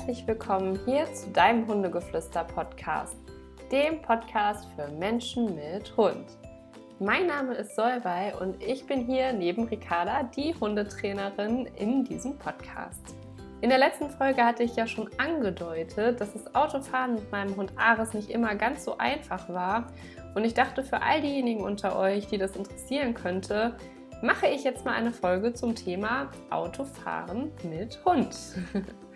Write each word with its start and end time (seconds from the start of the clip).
herzlich 0.00 0.26
willkommen 0.26 0.80
hier 0.86 1.12
zu 1.12 1.28
deinem 1.28 1.66
Hundegeflüster-Podcast, 1.66 3.16
dem 3.70 4.00
Podcast 4.00 4.66
für 4.74 4.88
Menschen 4.92 5.54
mit 5.54 5.94
Hund. 5.94 6.24
Mein 6.98 7.26
Name 7.26 7.52
ist 7.52 7.76
Solvay 7.76 8.32
und 8.40 8.62
ich 8.62 8.86
bin 8.86 9.04
hier 9.04 9.34
neben 9.34 9.64
Ricarda 9.64 10.22
die 10.22 10.54
Hundetrainerin 10.58 11.66
in 11.76 12.02
diesem 12.02 12.38
Podcast. 12.38 13.14
In 13.60 13.68
der 13.68 13.78
letzten 13.78 14.08
Folge 14.08 14.42
hatte 14.42 14.62
ich 14.62 14.74
ja 14.74 14.86
schon 14.86 15.10
angedeutet, 15.18 16.18
dass 16.18 16.32
das 16.32 16.54
Autofahren 16.54 17.16
mit 17.16 17.30
meinem 17.30 17.54
Hund 17.56 17.74
Ares 17.76 18.14
nicht 18.14 18.30
immer 18.30 18.54
ganz 18.54 18.86
so 18.86 18.96
einfach 18.96 19.50
war 19.50 19.88
und 20.34 20.46
ich 20.46 20.54
dachte 20.54 20.82
für 20.82 21.02
all 21.02 21.20
diejenigen 21.20 21.60
unter 21.60 21.98
euch, 21.98 22.26
die 22.26 22.38
das 22.38 22.56
interessieren 22.56 23.12
könnte, 23.12 23.76
mache 24.22 24.46
ich 24.46 24.64
jetzt 24.64 24.86
mal 24.86 24.94
eine 24.94 25.12
Folge 25.12 25.52
zum 25.52 25.74
Thema 25.74 26.30
Autofahren 26.48 27.52
mit 27.64 28.02
Hund. 28.06 28.34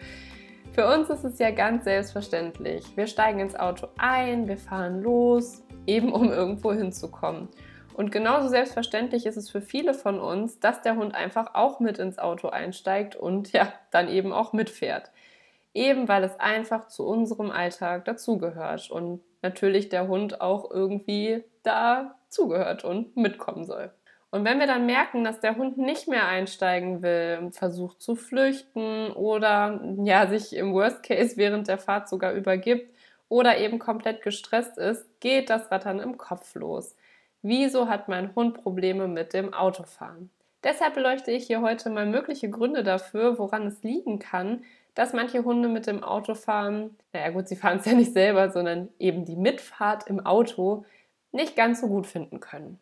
Für 0.74 0.92
uns 0.92 1.08
ist 1.08 1.22
es 1.22 1.38
ja 1.38 1.52
ganz 1.52 1.84
selbstverständlich. 1.84 2.96
Wir 2.96 3.06
steigen 3.06 3.38
ins 3.38 3.54
Auto 3.54 3.86
ein, 3.96 4.48
wir 4.48 4.58
fahren 4.58 5.02
los, 5.02 5.62
eben 5.86 6.12
um 6.12 6.32
irgendwo 6.32 6.72
hinzukommen. 6.72 7.48
Und 7.94 8.10
genauso 8.10 8.48
selbstverständlich 8.48 9.24
ist 9.24 9.36
es 9.36 9.48
für 9.48 9.60
viele 9.60 9.94
von 9.94 10.18
uns, 10.18 10.58
dass 10.58 10.82
der 10.82 10.96
Hund 10.96 11.14
einfach 11.14 11.54
auch 11.54 11.78
mit 11.78 11.98
ins 11.98 12.18
Auto 12.18 12.48
einsteigt 12.48 13.14
und 13.14 13.52
ja, 13.52 13.72
dann 13.92 14.08
eben 14.08 14.32
auch 14.32 14.52
mitfährt. 14.52 15.12
Eben 15.74 16.08
weil 16.08 16.24
es 16.24 16.40
einfach 16.40 16.88
zu 16.88 17.06
unserem 17.06 17.52
Alltag 17.52 18.04
dazugehört 18.04 18.90
und 18.90 19.20
natürlich 19.42 19.90
der 19.90 20.08
Hund 20.08 20.40
auch 20.40 20.72
irgendwie 20.72 21.44
dazugehört 21.62 22.82
und 22.82 23.16
mitkommen 23.16 23.64
soll. 23.64 23.92
Und 24.34 24.44
wenn 24.44 24.58
wir 24.58 24.66
dann 24.66 24.84
merken, 24.84 25.22
dass 25.22 25.38
der 25.38 25.54
Hund 25.54 25.78
nicht 25.78 26.08
mehr 26.08 26.26
einsteigen 26.26 27.02
will, 27.02 27.52
versucht 27.52 28.02
zu 28.02 28.16
flüchten 28.16 29.12
oder 29.12 29.80
ja, 30.02 30.26
sich 30.26 30.56
im 30.56 30.74
Worst 30.74 31.04
Case 31.04 31.36
während 31.36 31.68
der 31.68 31.78
Fahrt 31.78 32.08
sogar 32.08 32.32
übergibt 32.32 32.92
oder 33.28 33.58
eben 33.58 33.78
komplett 33.78 34.22
gestresst 34.22 34.76
ist, 34.76 35.06
geht 35.20 35.50
das 35.50 35.70
Rattern 35.70 36.00
im 36.00 36.18
Kopf 36.18 36.56
los. 36.56 36.96
Wieso 37.42 37.88
hat 37.88 38.08
mein 38.08 38.34
Hund 38.34 38.60
Probleme 38.60 39.06
mit 39.06 39.34
dem 39.34 39.54
Autofahren? 39.54 40.30
Deshalb 40.64 40.94
beleuchte 40.94 41.30
ich 41.30 41.46
hier 41.46 41.60
heute 41.60 41.88
mal 41.88 42.04
mögliche 42.04 42.50
Gründe 42.50 42.82
dafür, 42.82 43.38
woran 43.38 43.68
es 43.68 43.84
liegen 43.84 44.18
kann, 44.18 44.64
dass 44.96 45.12
manche 45.12 45.44
Hunde 45.44 45.68
mit 45.68 45.86
dem 45.86 46.02
Auto 46.02 46.34
fahren, 46.34 46.98
naja 47.12 47.30
gut, 47.30 47.46
sie 47.46 47.54
fahren 47.54 47.78
es 47.78 47.86
ja 47.86 47.92
nicht 47.92 48.12
selber, 48.12 48.50
sondern 48.50 48.88
eben 48.98 49.24
die 49.24 49.36
Mitfahrt 49.36 50.08
im 50.08 50.26
Auto 50.26 50.84
nicht 51.30 51.54
ganz 51.54 51.82
so 51.82 51.86
gut 51.86 52.08
finden 52.08 52.40
können. 52.40 52.80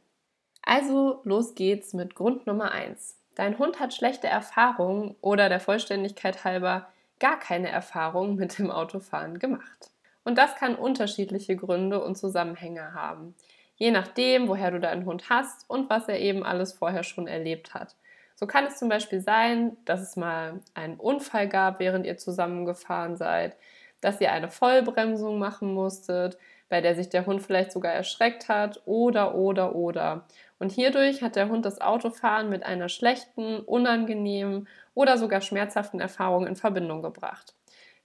Also 0.63 1.21
los 1.25 1.55
geht's 1.55 1.93
mit 1.93 2.15
Grund 2.15 2.47
Nummer 2.47 2.71
1. 2.71 3.19
Dein 3.35 3.59
Hund 3.59 3.81
hat 3.81 3.95
schlechte 3.95 4.29
Erfahrungen 4.29 5.17
oder 5.21 5.49
der 5.49 5.61
Vollständigkeit 5.61 6.45
halber 6.45 6.89
gar 7.19 7.39
keine 7.39 7.69
Erfahrung 7.69 8.37
mit 8.37 8.59
dem 8.59 8.71
Autofahren 8.71 9.39
gemacht. 9.39 9.91
Und 10.25 10.39
das 10.39 10.55
kann 10.55 10.77
unterschiedliche 10.77 11.57
Gründe 11.57 12.03
und 12.03 12.17
Zusammenhänge 12.17 12.95
haben, 12.95 13.35
je 13.77 13.91
nachdem, 13.91 14.49
woher 14.49 14.71
du 14.71 14.79
deinen 14.79 15.05
Hund 15.05 15.29
hast 15.29 15.69
und 15.69 15.91
was 15.91 16.09
er 16.09 16.21
eben 16.21 16.45
alles 16.45 16.73
vorher 16.73 17.03
schon 17.03 17.27
erlebt 17.27 17.75
hat. 17.75 17.97
So 18.37 18.47
kann 18.47 18.67
es 18.67 18.77
zum 18.77 18.89
Beispiel 18.89 19.21
sein, 19.21 19.77
dass 19.85 20.01
es 20.01 20.17
mal 20.17 20.61
einen 20.75 20.97
Unfall 20.97 21.49
gab, 21.49 21.81
während 21.81 22.07
ihr 22.07 22.19
zusammengefahren 22.19 23.17
seid, 23.17 23.57
dass 24.01 24.21
ihr 24.21 24.33
eine 24.33 24.49
Vollbremsung 24.49 25.39
machen 25.39 25.75
musstet, 25.75 26.39
bei 26.69 26.81
der 26.81 26.95
sich 26.95 27.09
der 27.09 27.27
Hund 27.27 27.43
vielleicht 27.43 27.71
sogar 27.71 27.93
erschreckt 27.93 28.49
hat 28.49 28.81
oder 28.87 29.35
oder 29.35 29.75
oder. 29.75 30.25
Und 30.63 30.71
hierdurch 30.71 31.23
hat 31.23 31.35
der 31.35 31.49
Hund 31.49 31.65
das 31.65 31.81
Autofahren 31.81 32.49
mit 32.49 32.63
einer 32.63 32.89
schlechten, 32.89 33.59
unangenehmen 33.59 34.69
oder 34.95 35.19
sogar 35.19 35.41
schmerzhaften 35.41 35.99
Erfahrung 35.99 36.47
in 36.47 36.55
Verbindung 36.55 37.03
gebracht. 37.03 37.57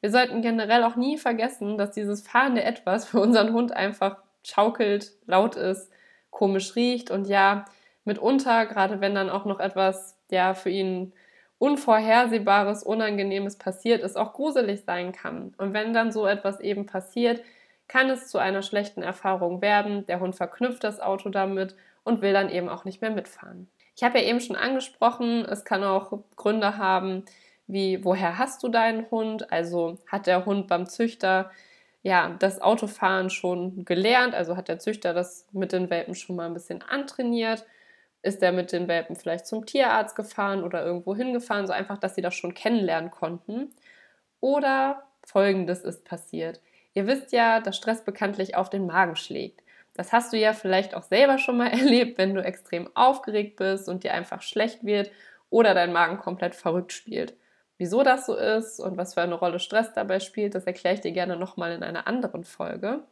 Wir 0.01 0.09
sollten 0.09 0.41
generell 0.41 0.84
auch 0.84 0.96
nie 0.96 1.19
vergessen, 1.19 1.78
dass 1.78 1.91
dieses 1.91 2.28
fahrende 2.28 2.63
Etwas 2.63 3.06
für 3.06 3.19
unseren 3.19 3.53
Hund 3.53 3.73
einfach 3.73 4.23
schaukelt, 4.41 5.12
laut 5.28 5.56
ist, 5.56 5.91
komisch 6.31 6.75
riecht 6.75 7.12
und 7.12 7.28
ja, 7.28 7.66
mitunter, 8.06 8.66
gerade 8.66 9.01
wenn 9.01 9.13
dann 9.13 9.29
auch 9.29 9.46
noch 9.46 9.59
etwas, 9.59 10.17
ja, 10.31 10.56
für 10.56 10.72
ihn 10.72 11.13
Unvorhersehbares, 11.59 12.81
Unangenehmes 12.81 13.59
passiert, 13.59 14.01
es 14.01 14.16
auch 14.16 14.34
gruselig 14.34 14.84
sein 14.84 15.12
kann. 15.12 15.53
Und 15.59 15.73
wenn 15.73 15.94
dann 15.94 16.12
so 16.12 16.25
etwas 16.25 16.59
eben 16.59 16.88
passiert, 16.88 17.44
kann 17.88 18.09
es 18.09 18.29
zu 18.29 18.40
einer 18.40 18.63
schlechten 18.63 19.03
Erfahrung 19.03 19.62
werden. 19.62 20.07
Der 20.07 20.19
Hund 20.19 20.35
verknüpft 20.35 20.84
das 20.84 21.00
Auto 21.00 21.29
damit 21.29 21.75
und 22.07 22.22
will 22.22 22.34
dann 22.34 22.50
eben 22.50 22.69
auch 22.69 22.85
nicht 22.85 23.01
mehr 23.01 23.12
mitfahren. 23.12 23.69
Ich 23.95 24.03
habe 24.03 24.19
ja 24.19 24.25
eben 24.25 24.40
schon 24.40 24.56
angesprochen, 24.56 25.45
es 25.45 25.66
kann 25.66 25.84
auch 25.84 26.19
Gründe 26.35 26.78
haben, 26.78 27.25
wie 27.68 28.03
woher 28.06 28.38
hast 28.38 28.63
du 28.63 28.69
deinen 28.69 29.12
Hund? 29.12 29.51
Also 29.51 29.97
hat 30.07 30.25
der 30.25 30.46
Hund 30.46 30.67
beim 30.67 30.88
Züchter 30.88 31.51
ja 32.03 32.35
das 32.40 32.62
Autofahren 32.62 33.29
schon 33.29 33.84
gelernt, 33.84 34.34
also 34.34 34.56
hat 34.56 34.69
der 34.69 34.79
Züchter 34.79 35.13
das 35.13 35.46
mit 35.51 35.73
den 35.73 35.90
Welpen 35.90 36.16
schon 36.16 36.38
mal 36.38 36.46
ein 36.46 36.53
bisschen 36.53 36.81
antrainiert? 36.81 37.66
Ist 38.22 38.41
er 38.41 38.53
mit 38.53 38.72
den 38.72 38.88
Welpen 38.88 39.16
vielleicht 39.16 39.46
zum 39.46 39.66
Tierarzt 39.66 40.16
gefahren 40.16 40.63
oder 40.63 40.85
irgendwo 40.85 41.16
hingefahren, 41.16 41.67
so 41.67 41.73
einfach, 41.73 41.97
dass 41.97 42.16
sie 42.16 42.22
das 42.22 42.35
schon 42.35 42.53
kennenlernen 42.53 43.12
konnten? 43.12 43.72
Oder 44.40 45.03
folgendes 45.23 45.81
ist 45.81 46.06
passiert. 46.06 46.62
Ihr 46.94 47.06
wisst 47.06 47.31
ja, 47.34 47.59
dass 47.59 47.75
Stress 47.75 48.03
bekanntlich 48.03 48.56
auf 48.56 48.69
den 48.69 48.85
Magen 48.85 49.16
schlägt. 49.17 49.62
Das 49.97 50.13
hast 50.13 50.31
du 50.31 50.38
ja 50.38 50.53
vielleicht 50.53 50.96
auch 50.96 51.03
selber 51.03 51.38
schon 51.38 51.58
mal 51.58 51.68
erlebt, 51.72 52.18
wenn 52.18 52.34
du 52.34 52.44
extrem 52.44 52.90
aufgeregt 52.96 53.58
bist 53.58 53.90
und 53.90 54.03
dir 54.03 54.13
einfach 54.13 54.41
schlecht 54.41 54.85
wird 54.85 55.12
oder 55.50 55.74
dein 55.74 55.91
Magen 55.91 56.19
komplett 56.19 56.56
verrückt 56.56 56.94
spielt. 56.94 57.35
Wieso 57.78 58.03
das 58.03 58.25
so 58.25 58.35
ist 58.35 58.80
und 58.80 58.97
was 58.97 59.13
für 59.13 59.22
eine 59.22 59.35
Rolle 59.35 59.59
Stress 59.59 59.94
dabei 59.94 60.19
spielt, 60.19 60.56
das 60.56 60.66
erkläre 60.66 60.96
ich 60.96 61.02
dir 61.02 61.12
gerne 61.12 61.35
nochmal 61.35 61.74
in 61.74 61.84
einer 61.84 62.08
anderen 62.08 62.44
Folge. 62.44 63.03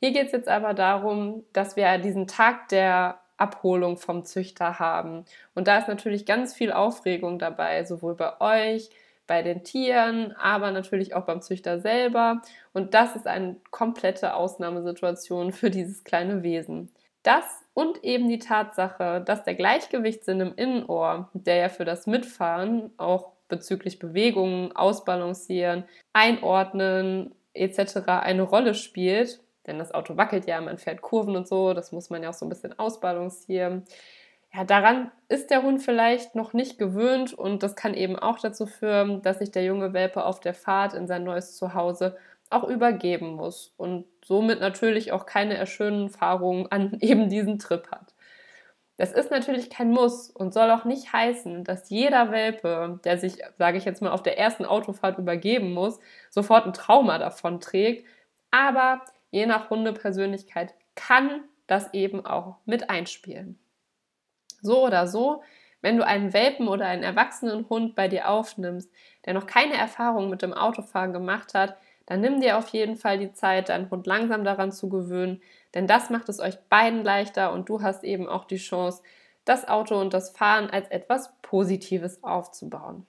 Hier 0.00 0.12
geht 0.12 0.26
es 0.26 0.32
jetzt 0.32 0.48
aber 0.48 0.74
darum, 0.74 1.44
dass 1.52 1.76
wir 1.76 1.96
diesen 1.98 2.26
Tag 2.26 2.68
der 2.68 3.20
Abholung 3.36 3.96
vom 3.96 4.24
Züchter 4.24 4.78
haben. 4.78 5.24
Und 5.54 5.68
da 5.68 5.78
ist 5.78 5.88
natürlich 5.88 6.26
ganz 6.26 6.54
viel 6.54 6.72
Aufregung 6.72 7.38
dabei, 7.38 7.84
sowohl 7.84 8.14
bei 8.14 8.40
euch, 8.40 8.90
bei 9.26 9.42
den 9.42 9.64
Tieren, 9.64 10.32
aber 10.32 10.70
natürlich 10.70 11.14
auch 11.14 11.24
beim 11.24 11.40
Züchter 11.40 11.80
selber. 11.80 12.42
Und 12.72 12.94
das 12.94 13.16
ist 13.16 13.26
eine 13.26 13.56
komplette 13.70 14.34
Ausnahmesituation 14.34 15.52
für 15.52 15.70
dieses 15.70 16.04
kleine 16.04 16.42
Wesen. 16.42 16.90
Das 17.22 17.44
und 17.72 18.04
eben 18.04 18.28
die 18.28 18.38
Tatsache, 18.38 19.22
dass 19.24 19.44
der 19.44 19.54
Gleichgewichtssinn 19.54 20.40
im 20.40 20.54
Innenohr, 20.54 21.30
der 21.32 21.56
ja 21.56 21.68
für 21.68 21.84
das 21.84 22.06
Mitfahren 22.06 22.90
auch 22.98 23.32
bezüglich 23.48 23.98
Bewegungen, 23.98 24.74
Ausbalancieren, 24.76 25.84
Einordnen 26.12 27.34
etc. 27.54 27.96
eine 28.06 28.42
Rolle 28.42 28.74
spielt, 28.74 29.40
denn 29.66 29.78
das 29.78 29.92
Auto 29.92 30.16
wackelt 30.16 30.46
ja, 30.46 30.60
man 30.60 30.78
fährt 30.78 31.00
Kurven 31.00 31.36
und 31.36 31.48
so, 31.48 31.72
das 31.72 31.92
muss 31.92 32.10
man 32.10 32.22
ja 32.22 32.30
auch 32.30 32.34
so 32.34 32.46
ein 32.46 32.50
bisschen 32.50 32.78
ausbalancieren 32.78 33.84
ja, 34.54 34.62
daran 34.64 35.10
ist 35.28 35.50
der 35.50 35.62
Hund 35.62 35.82
vielleicht 35.82 36.36
noch 36.36 36.52
nicht 36.52 36.78
gewöhnt 36.78 37.34
und 37.34 37.62
das 37.64 37.74
kann 37.74 37.92
eben 37.94 38.16
auch 38.16 38.38
dazu 38.38 38.66
führen, 38.66 39.20
dass 39.22 39.40
sich 39.40 39.50
der 39.50 39.64
junge 39.64 39.92
Welpe 39.92 40.24
auf 40.24 40.38
der 40.38 40.54
Fahrt 40.54 40.94
in 40.94 41.08
sein 41.08 41.24
neues 41.24 41.56
Zuhause 41.56 42.16
auch 42.50 42.62
übergeben 42.64 43.34
muss 43.34 43.74
und 43.76 44.06
somit 44.24 44.60
natürlich 44.60 45.10
auch 45.10 45.26
keine 45.26 45.54
erschönen 45.56 46.06
Erfahrungen 46.06 46.66
an 46.70 46.98
eben 47.00 47.28
diesen 47.28 47.58
Trip 47.58 47.90
hat. 47.90 48.14
Das 48.96 49.10
ist 49.12 49.32
natürlich 49.32 49.70
kein 49.70 49.90
Muss 49.90 50.30
und 50.30 50.54
soll 50.54 50.70
auch 50.70 50.84
nicht 50.84 51.12
heißen, 51.12 51.64
dass 51.64 51.90
jeder 51.90 52.30
Welpe, 52.30 53.00
der 53.02 53.18
sich, 53.18 53.38
sage 53.58 53.76
ich 53.76 53.84
jetzt 53.84 54.02
mal, 54.02 54.12
auf 54.12 54.22
der 54.22 54.38
ersten 54.38 54.64
Autofahrt 54.64 55.18
übergeben 55.18 55.72
muss, 55.72 55.98
sofort 56.30 56.64
ein 56.64 56.72
Trauma 56.72 57.18
davon 57.18 57.58
trägt. 57.58 58.06
Aber 58.52 59.02
je 59.32 59.46
nach 59.46 59.68
Hundepersönlichkeit 59.68 60.74
kann 60.94 61.42
das 61.66 61.92
eben 61.92 62.24
auch 62.24 62.58
mit 62.66 62.88
einspielen. 62.88 63.58
So 64.64 64.86
oder 64.86 65.06
so, 65.06 65.42
wenn 65.82 65.98
du 65.98 66.06
einen 66.06 66.32
Welpen 66.32 66.68
oder 66.68 66.86
einen 66.86 67.02
erwachsenen 67.02 67.68
Hund 67.68 67.94
bei 67.94 68.08
dir 68.08 68.30
aufnimmst, 68.30 68.90
der 69.26 69.34
noch 69.34 69.46
keine 69.46 69.74
Erfahrung 69.74 70.30
mit 70.30 70.40
dem 70.40 70.54
Autofahren 70.54 71.12
gemacht 71.12 71.52
hat, 71.52 71.76
dann 72.06 72.22
nimm 72.22 72.40
dir 72.40 72.56
auf 72.56 72.68
jeden 72.68 72.96
Fall 72.96 73.18
die 73.18 73.32
Zeit, 73.32 73.68
deinen 73.68 73.90
Hund 73.90 74.06
langsam 74.06 74.42
daran 74.42 74.72
zu 74.72 74.88
gewöhnen, 74.88 75.42
denn 75.74 75.86
das 75.86 76.08
macht 76.08 76.30
es 76.30 76.40
euch 76.40 76.58
beiden 76.70 77.04
leichter 77.04 77.52
und 77.52 77.68
du 77.68 77.82
hast 77.82 78.04
eben 78.04 78.26
auch 78.26 78.46
die 78.46 78.56
Chance, 78.56 79.02
das 79.44 79.68
Auto 79.68 80.00
und 80.00 80.14
das 80.14 80.30
Fahren 80.30 80.70
als 80.70 80.88
etwas 80.88 81.34
Positives 81.42 82.24
aufzubauen. 82.24 83.06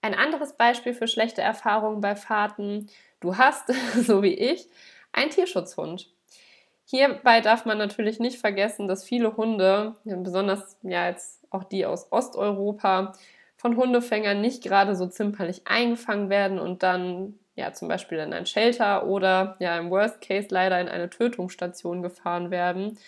Ein 0.00 0.14
anderes 0.14 0.52
Beispiel 0.52 0.94
für 0.94 1.08
schlechte 1.08 1.42
Erfahrungen 1.42 2.00
bei 2.00 2.14
Fahrten. 2.14 2.88
Du 3.18 3.36
hast, 3.36 3.72
so 4.00 4.22
wie 4.22 4.34
ich, 4.34 4.68
einen 5.12 5.30
Tierschutzhund. 5.30 6.11
Hierbei 6.94 7.40
darf 7.40 7.64
man 7.64 7.78
natürlich 7.78 8.20
nicht 8.20 8.38
vergessen, 8.38 8.86
dass 8.86 9.02
viele 9.02 9.38
Hunde, 9.38 9.94
besonders 10.04 10.76
ja 10.82 11.08
jetzt 11.08 11.42
auch 11.48 11.64
die 11.64 11.86
aus 11.86 12.12
Osteuropa, 12.12 13.14
von 13.56 13.78
Hundefängern 13.78 14.42
nicht 14.42 14.62
gerade 14.62 14.94
so 14.94 15.06
zimperlich 15.06 15.62
eingefangen 15.64 16.28
werden 16.28 16.58
und 16.58 16.82
dann 16.82 17.38
ja 17.54 17.72
zum 17.72 17.88
Beispiel 17.88 18.18
in 18.18 18.34
ein 18.34 18.44
Shelter 18.44 19.06
oder 19.06 19.56
ja 19.58 19.78
im 19.78 19.88
Worst 19.88 20.20
Case 20.20 20.48
leider 20.50 20.78
in 20.82 20.90
eine 20.90 21.08
Tötungsstation 21.08 22.02
gefahren 22.02 22.50
werden. 22.50 22.98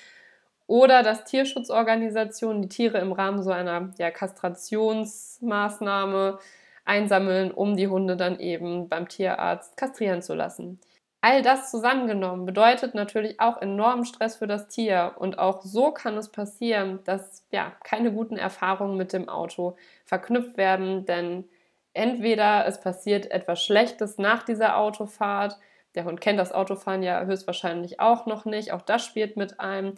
Oder 0.67 1.03
dass 1.03 1.25
Tierschutzorganisationen 1.25 2.63
die 2.63 2.69
Tiere 2.69 3.01
im 3.01 3.13
Rahmen 3.13 3.43
so 3.43 3.51
einer 3.51 3.93
ja, 3.99 4.11
Kastrationsmaßnahme 4.11 6.39
einsammeln, 6.87 7.51
um 7.51 7.77
die 7.77 7.89
Hunde 7.89 8.17
dann 8.17 8.41
eben 8.41 8.89
beim 8.89 9.09
Tierarzt 9.09 9.77
kastrieren 9.77 10.23
zu 10.23 10.33
lassen. 10.33 10.81
All 11.27 11.41
das 11.41 11.71
zusammengenommen 11.71 12.45
bedeutet 12.45 12.95
natürlich 12.95 13.41
auch 13.41 13.63
enormen 13.63 14.05
Stress 14.05 14.37
für 14.37 14.47
das 14.47 14.69
Tier. 14.69 15.13
Und 15.17 15.39
auch 15.39 15.63
so 15.63 15.91
kann 15.91 16.19
es 16.19 16.29
passieren, 16.29 16.99
dass 17.05 17.47
ja 17.51 17.73
keine 17.83 18.13
guten 18.13 18.37
Erfahrungen 18.37 18.99
mit 18.99 19.15
dem 19.15 19.31
Auto 19.31 19.75
verknüpft 20.05 20.59
werden, 20.59 21.07
denn 21.07 21.49
entweder 21.95 22.67
es 22.67 22.79
passiert 22.79 23.31
etwas 23.31 23.65
Schlechtes 23.65 24.19
nach 24.19 24.43
dieser 24.43 24.77
Autofahrt, 24.77 25.59
der 25.95 26.05
Hund 26.05 26.21
kennt 26.21 26.39
das 26.39 26.53
Autofahren 26.53 27.03
ja 27.03 27.25
höchstwahrscheinlich 27.25 28.01
auch 28.01 28.27
noch 28.27 28.45
nicht, 28.45 28.73
auch 28.73 28.83
das 28.83 29.03
spielt 29.03 29.39
mit 29.39 29.61
ein, 29.61 29.95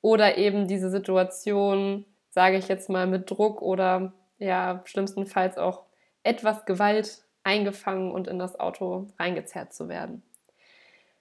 oder 0.00 0.38
eben 0.38 0.66
diese 0.66 0.88
Situation, 0.88 2.06
sage 2.30 2.56
ich 2.56 2.68
jetzt 2.68 2.88
mal, 2.88 3.06
mit 3.06 3.30
Druck 3.30 3.60
oder 3.60 4.14
ja, 4.38 4.80
schlimmstenfalls 4.86 5.58
auch 5.58 5.82
etwas 6.22 6.64
Gewalt 6.64 7.22
eingefangen 7.44 8.12
und 8.12 8.28
in 8.28 8.38
das 8.38 8.58
Auto 8.58 9.08
reingezerrt 9.18 9.74
zu 9.74 9.90
werden. 9.90 10.22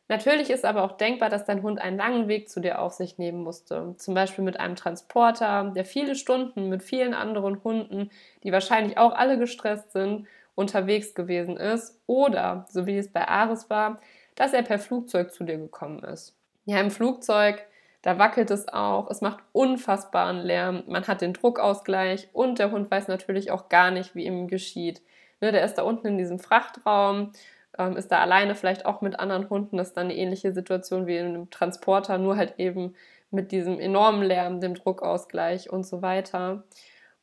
Natürlich 0.10 0.50
ist 0.50 0.66
aber 0.66 0.84
auch 0.84 0.94
denkbar, 0.94 1.30
dass 1.30 1.46
dein 1.46 1.62
Hund 1.62 1.80
einen 1.80 1.98
langen 1.98 2.28
Weg 2.28 2.50
zu 2.50 2.60
dir 2.60 2.82
auf 2.82 2.94
sich 2.94 3.20
nehmen 3.20 3.44
musste. 3.44 3.94
Zum 3.98 4.16
Beispiel 4.16 4.44
mit 4.44 4.60
einem 4.60 4.76
Transporter, 4.76 5.72
der 5.76 5.86
viele 5.86 6.16
Stunden 6.16 6.68
mit 6.68 6.82
vielen 6.82 7.14
anderen 7.14 7.64
Hunden, 7.64 8.10
die 8.44 8.52
wahrscheinlich 8.52 8.98
auch 8.98 9.14
alle 9.14 9.38
gestresst 9.38 9.92
sind, 9.92 10.28
unterwegs 10.56 11.14
gewesen 11.14 11.58
ist. 11.58 12.02
Oder, 12.08 12.66
so 12.70 12.88
wie 12.88 12.98
es 12.98 13.12
bei 13.12 13.28
Ares 13.28 13.70
war, 13.70 14.02
dass 14.34 14.52
er 14.52 14.64
per 14.64 14.80
Flugzeug 14.80 15.32
zu 15.32 15.44
dir 15.44 15.58
gekommen 15.58 16.04
ist. 16.04 16.36
Ja, 16.66 16.80
im 16.80 16.90
Flugzeug, 16.90 17.64
da 18.02 18.18
wackelt 18.18 18.50
es 18.50 18.68
auch, 18.68 19.12
es 19.12 19.22
macht 19.22 19.44
unfassbaren 19.52 20.40
Lärm, 20.40 20.84
man 20.88 21.08
hat 21.08 21.22
den 21.22 21.34
Druckausgleich 21.34 22.30
und 22.34 22.58
der 22.58 22.72
Hund 22.72 22.90
weiß 22.90 23.10
natürlich 23.10 23.52
auch 23.52 23.70
gar 23.70 23.92
nicht, 23.92 24.16
wie 24.16 24.26
ihm 24.26 24.48
geschieht. 24.48 25.04
Ne, 25.40 25.52
der 25.52 25.64
ist 25.64 25.76
da 25.76 25.84
unten 25.84 26.08
in 26.08 26.18
diesem 26.18 26.40
Frachtraum 26.40 27.32
ähm, 27.77 27.98
ist 27.98 28.12
da 28.12 28.19
alleine 28.19 28.56
vielleicht 28.56 28.86
auch 28.86 29.01
mit 29.01 29.19
anderen 29.19 29.50
Hunden. 29.50 29.77
Das 29.77 29.89
ist 29.89 29.98
dann 29.98 30.06
eine 30.06 30.16
ähnliche 30.16 30.54
Situation 30.54 31.07
wie 31.07 31.18
in 31.18 31.27
einem 31.27 31.50
Transporter, 31.50 32.18
nur 32.18 32.38
halt 32.38 32.56
eben 32.57 32.95
mit 33.31 33.51
diesem 33.51 33.80
enormen 33.80 34.24
Lärm, 34.24 34.60
dem 34.60 34.74
Druckausgleich 34.74 35.69
und 35.69 35.86
so 35.86 36.01
weiter. 36.01 36.63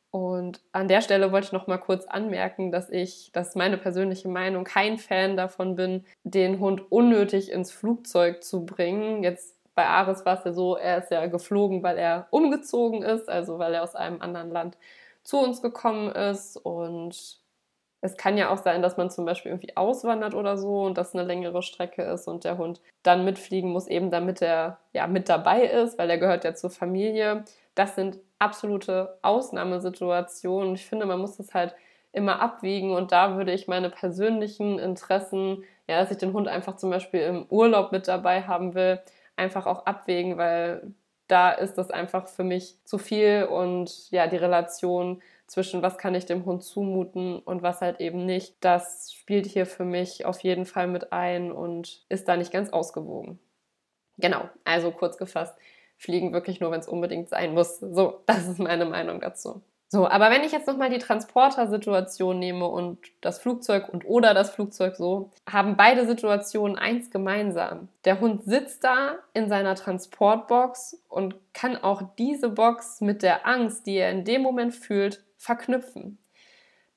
Und 0.09 0.61
an 0.71 0.87
der 0.87 1.01
Stelle 1.01 1.31
wollte 1.31 1.47
ich 1.47 1.51
noch 1.51 1.67
mal 1.67 1.77
kurz 1.77 2.05
anmerken, 2.05 2.71
dass 2.71 2.89
ich, 2.89 3.29
das 3.33 3.49
ist 3.49 3.55
meine 3.55 3.77
persönliche 3.77 4.29
Meinung, 4.29 4.63
kein 4.63 4.97
Fan 4.97 5.35
davon 5.35 5.75
bin, 5.75 6.05
den 6.23 6.59
Hund 6.59 6.91
unnötig 6.91 7.51
ins 7.51 7.71
Flugzeug 7.71 8.43
zu 8.43 8.65
bringen. 8.65 9.21
Jetzt 9.23 9.57
bei 9.75 9.85
Ares 9.85 10.25
war 10.25 10.39
es 10.39 10.45
ja 10.45 10.53
so, 10.53 10.75
er 10.77 10.99
ist 10.99 11.11
ja 11.11 11.27
geflogen, 11.27 11.83
weil 11.83 11.97
er 11.97 12.27
umgezogen 12.31 13.03
ist, 13.03 13.29
also 13.29 13.59
weil 13.59 13.73
er 13.73 13.83
aus 13.83 13.95
einem 13.95 14.21
anderen 14.21 14.49
Land 14.49 14.77
zu 15.23 15.37
uns 15.37 15.61
gekommen 15.61 16.09
ist 16.09 16.55
und 16.55 17.39
es 18.01 18.15
kann 18.17 18.37
ja 18.37 18.49
auch 18.49 18.57
sein, 18.57 18.81
dass 18.81 18.97
man 18.97 19.09
zum 19.09 19.25
Beispiel 19.25 19.51
irgendwie 19.51 19.75
auswandert 19.75 20.35
oder 20.35 20.57
so 20.57 20.83
und 20.83 20.97
das 20.97 21.13
eine 21.15 21.23
längere 21.23 21.63
Strecke 21.63 22.03
ist 22.03 22.27
und 22.27 22.43
der 22.43 22.57
Hund 22.57 22.81
dann 23.03 23.25
mitfliegen 23.25 23.71
muss, 23.71 23.87
eben 23.87 24.11
damit 24.11 24.41
er 24.41 24.79
ja 24.93 25.07
mit 25.07 25.29
dabei 25.29 25.63
ist, 25.63 25.97
weil 25.97 26.09
er 26.09 26.17
gehört 26.17 26.43
ja 26.43 26.53
zur 26.53 26.69
Familie. 26.69 27.43
Das 27.75 27.95
sind 27.95 28.19
absolute 28.39 29.17
Ausnahmesituationen. 29.23 30.75
Ich 30.75 30.85
finde, 30.85 31.05
man 31.05 31.19
muss 31.19 31.37
das 31.37 31.53
halt 31.53 31.75
immer 32.11 32.39
abwiegen 32.39 32.93
und 32.93 33.11
da 33.11 33.35
würde 33.37 33.51
ich 33.51 33.67
meine 33.67 33.89
persönlichen 33.89 34.79
Interessen, 34.79 35.63
ja, 35.87 35.99
dass 35.99 36.11
ich 36.11 36.17
den 36.17 36.33
Hund 36.33 36.47
einfach 36.47 36.75
zum 36.75 36.89
Beispiel 36.89 37.21
im 37.21 37.45
Urlaub 37.49 37.91
mit 37.91 38.07
dabei 38.07 38.43
haben 38.43 38.75
will, 38.75 38.99
einfach 39.35 39.65
auch 39.65 39.85
abwägen, 39.85 40.37
weil 40.37 40.93
da 41.27 41.51
ist 41.51 41.77
das 41.77 41.91
einfach 41.91 42.27
für 42.27 42.43
mich 42.43 42.77
zu 42.85 42.97
viel 42.97 43.43
und 43.43 44.09
ja, 44.11 44.27
die 44.27 44.37
Relation 44.37 45.21
zwischen 45.47 45.81
was 45.81 45.97
kann 45.97 46.13
ich 46.13 46.25
dem 46.25 46.45
Hund 46.45 46.63
zumuten 46.63 47.39
und 47.39 47.63
was 47.63 47.81
halt 47.81 47.99
eben 47.99 48.25
nicht, 48.25 48.55
das 48.59 49.13
spielt 49.13 49.45
hier 49.45 49.65
für 49.65 49.85
mich 49.85 50.25
auf 50.25 50.41
jeden 50.41 50.65
Fall 50.65 50.87
mit 50.87 51.13
ein 51.13 51.51
und 51.51 52.05
ist 52.09 52.27
da 52.27 52.37
nicht 52.37 52.51
ganz 52.51 52.69
ausgewogen. 52.69 53.39
Genau, 54.17 54.49
also 54.65 54.91
kurz 54.91 55.17
gefasst, 55.17 55.55
fliegen 55.97 56.33
wirklich 56.33 56.59
nur, 56.59 56.71
wenn 56.71 56.79
es 56.79 56.87
unbedingt 56.87 57.29
sein 57.29 57.53
muss. 57.53 57.79
So, 57.79 58.21
das 58.25 58.47
ist 58.47 58.59
meine 58.59 58.85
Meinung 58.85 59.21
dazu. 59.21 59.61
So, 59.89 60.05
aber 60.05 60.29
wenn 60.31 60.43
ich 60.43 60.51
jetzt 60.51 60.67
nochmal 60.67 60.89
die 60.89 60.97
Transporter-Situation 60.97 62.37
nehme 62.37 62.67
und 62.67 62.97
das 63.21 63.39
Flugzeug 63.39 63.87
und 63.87 64.05
oder 64.05 64.33
das 64.33 64.49
Flugzeug 64.49 64.97
so, 64.97 65.31
haben 65.49 65.77
beide 65.77 66.05
Situationen 66.05 66.77
eins 66.77 67.09
gemeinsam. 67.09 67.87
Der 68.03 68.19
Hund 68.19 68.43
sitzt 68.43 68.83
da 68.83 69.15
in 69.33 69.47
seiner 69.47 69.75
Transportbox 69.75 71.01
und 71.07 71.35
kann 71.53 71.77
auch 71.77 72.01
diese 72.17 72.49
Box 72.49 72.99
mit 72.99 73.23
der 73.23 73.47
Angst, 73.47 73.87
die 73.87 73.95
er 73.95 74.11
in 74.11 74.25
dem 74.25 74.41
Moment 74.41 74.75
fühlt, 74.75 75.23
verknüpfen. 75.37 76.17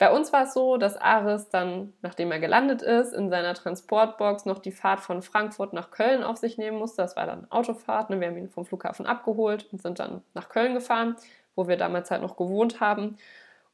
Bei 0.00 0.10
uns 0.10 0.32
war 0.32 0.44
es 0.44 0.54
so, 0.54 0.78
dass 0.78 0.96
Aris 0.96 1.50
dann, 1.50 1.92
nachdem 2.00 2.32
er 2.32 2.40
gelandet 2.40 2.80
ist, 2.80 3.12
in 3.12 3.28
seiner 3.28 3.52
Transportbox 3.52 4.46
noch 4.46 4.58
die 4.58 4.72
Fahrt 4.72 5.00
von 5.00 5.20
Frankfurt 5.20 5.74
nach 5.74 5.90
Köln 5.90 6.22
auf 6.22 6.38
sich 6.38 6.56
nehmen 6.56 6.78
musste. 6.78 7.02
Das 7.02 7.16
war 7.16 7.26
dann 7.26 7.46
Autofahrt. 7.50 8.08
Ne? 8.08 8.18
Wir 8.18 8.28
haben 8.28 8.38
ihn 8.38 8.48
vom 8.48 8.64
Flughafen 8.64 9.04
abgeholt 9.04 9.66
und 9.70 9.82
sind 9.82 9.98
dann 9.98 10.22
nach 10.32 10.48
Köln 10.48 10.72
gefahren, 10.72 11.16
wo 11.54 11.68
wir 11.68 11.76
damals 11.76 12.10
halt 12.10 12.22
noch 12.22 12.38
gewohnt 12.38 12.80
haben. 12.80 13.18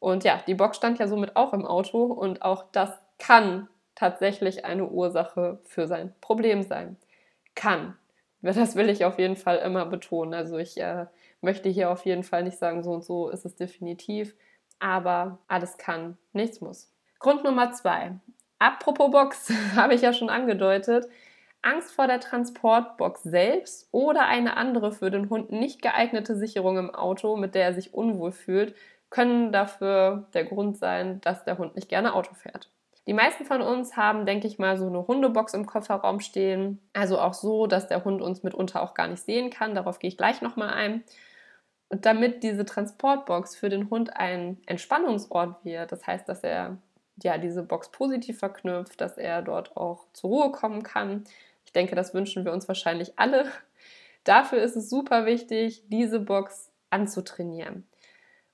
Und 0.01 0.25
ja, 0.25 0.41
die 0.49 0.55
Box 0.55 0.79
stand 0.79 0.99
ja 0.99 1.07
somit 1.07 1.37
auch 1.37 1.53
im 1.53 1.65
Auto 1.65 2.03
und 2.03 2.43
auch 2.43 2.65
das 2.73 2.91
kann 3.21 3.69
tatsächlich 3.95 4.65
eine 4.65 4.89
Ursache 4.89 5.61
für 5.63 5.87
sein 5.87 6.13
Problem 6.21 6.65
sein. 6.65 6.97
Kann. 7.55 7.97
Das 8.43 8.75
will 8.75 8.91
ich 8.91 9.05
auf 9.05 9.21
jeden 9.21 9.37
Fall 9.37 9.59
immer 9.59 9.87
betonen. 9.87 10.35
Also 10.35 10.59
ich 10.59 10.77
äh, 10.81 11.07
möchte 11.41 11.69
hier 11.69 11.89
auf 11.89 12.05
jeden 12.05 12.25
Fall 12.25 12.43
nicht 12.43 12.59
sagen, 12.59 12.83
so 12.83 12.91
und 12.91 13.05
so 13.05 13.29
ist 13.29 13.45
es 13.45 13.55
definitiv 13.55 14.35
aber 14.79 15.39
alles 15.49 15.79
kann, 15.79 16.17
nichts 16.33 16.61
muss. 16.61 16.93
Grund 17.19 17.45
Nummer 17.45 17.73
zwei. 17.73 18.13
Apropos 18.59 19.11
Box, 19.11 19.53
habe 19.77 19.95
ich 19.95 20.03
ja 20.03 20.13
schon 20.13 20.31
angedeutet. 20.31 21.07
Angst 21.63 21.93
vor 21.93 22.07
der 22.07 22.21
Transportbox 22.21 23.25
selbst 23.25 23.89
oder 23.91 24.27
eine 24.27 24.57
andere 24.57 24.93
für 24.93 25.11
den 25.11 25.31
Hund 25.31 25.51
nicht 25.51 25.83
geeignete 25.83 26.37
Sicherung 26.37 26.79
im 26.79 26.95
Auto, 26.95 27.37
mit 27.37 27.55
der 27.55 27.65
er 27.65 27.75
sich 27.75 27.93
unwohl 27.93 28.31
fühlt, 28.31 28.77
können 29.11 29.51
dafür 29.53 30.29
der 30.35 30.45
Grund 30.45 30.77
sein, 30.77 31.21
dass 31.23 31.45
der 31.45 31.59
Hund 31.59 31.75
nicht 31.75 31.89
gerne 31.89 32.15
Auto 32.15 32.35
fährt. 32.35 32.71
Die 33.07 33.15
meisten 33.15 33.45
von 33.45 33.63
uns 33.63 33.97
haben, 33.97 34.27
denke 34.27 34.49
ich 34.49 34.59
mal, 34.59 34.77
so 34.77 34.87
eine 34.87 35.07
Hundebox 35.07 35.55
im 35.55 35.67
Kofferraum 35.67 36.19
stehen. 36.19 36.81
Also 36.93 37.21
auch 37.21 37.35
so, 37.35 37.69
dass 37.69 37.87
der 37.87 38.05
Hund 38.05 38.21
uns 38.21 38.43
mitunter 38.43 38.83
auch 38.83 38.95
gar 38.95 39.07
nicht 39.07 39.23
sehen 39.23 39.51
kann. 39.51 39.77
Darauf 39.77 40.01
gehe 40.01 40.09
ich 40.09 40.17
gleich 40.17 40.43
nochmal 40.43 40.71
ein. 40.71 41.05
Und 41.89 42.05
damit 42.05 42.43
diese 42.43 42.65
Transportbox 42.65 43.55
für 43.55 43.69
den 43.69 43.91
Hund 43.91 44.17
ein 44.17 44.59
Entspannungsort 44.67 45.65
wird, 45.65 45.93
das 45.93 46.07
heißt, 46.07 46.29
dass 46.29 46.43
er 46.43 46.79
ja 47.23 47.39
diese 47.39 47.63
Box 47.63 47.91
positiv 47.91 48.39
verknüpft, 48.39 49.01
dass 49.01 49.17
er 49.19 49.43
dort 49.43 49.77
auch 49.77 50.07
zur 50.13 50.31
Ruhe 50.31 50.53
kommen 50.53 50.83
kann. 50.83 51.25
Ich 51.65 51.73
denke, 51.73 51.95
das 51.95 52.13
wünschen 52.13 52.45
wir 52.45 52.53
uns 52.53 52.69
wahrscheinlich 52.69 53.13
alle. 53.17 53.47
Dafür 54.25 54.63
ist 54.63 54.77
es 54.77 54.91
super 54.91 55.27
wichtig, 55.27 55.85
diese 55.89 56.21
Box 56.21 56.71
anzutrainieren. 56.91 57.87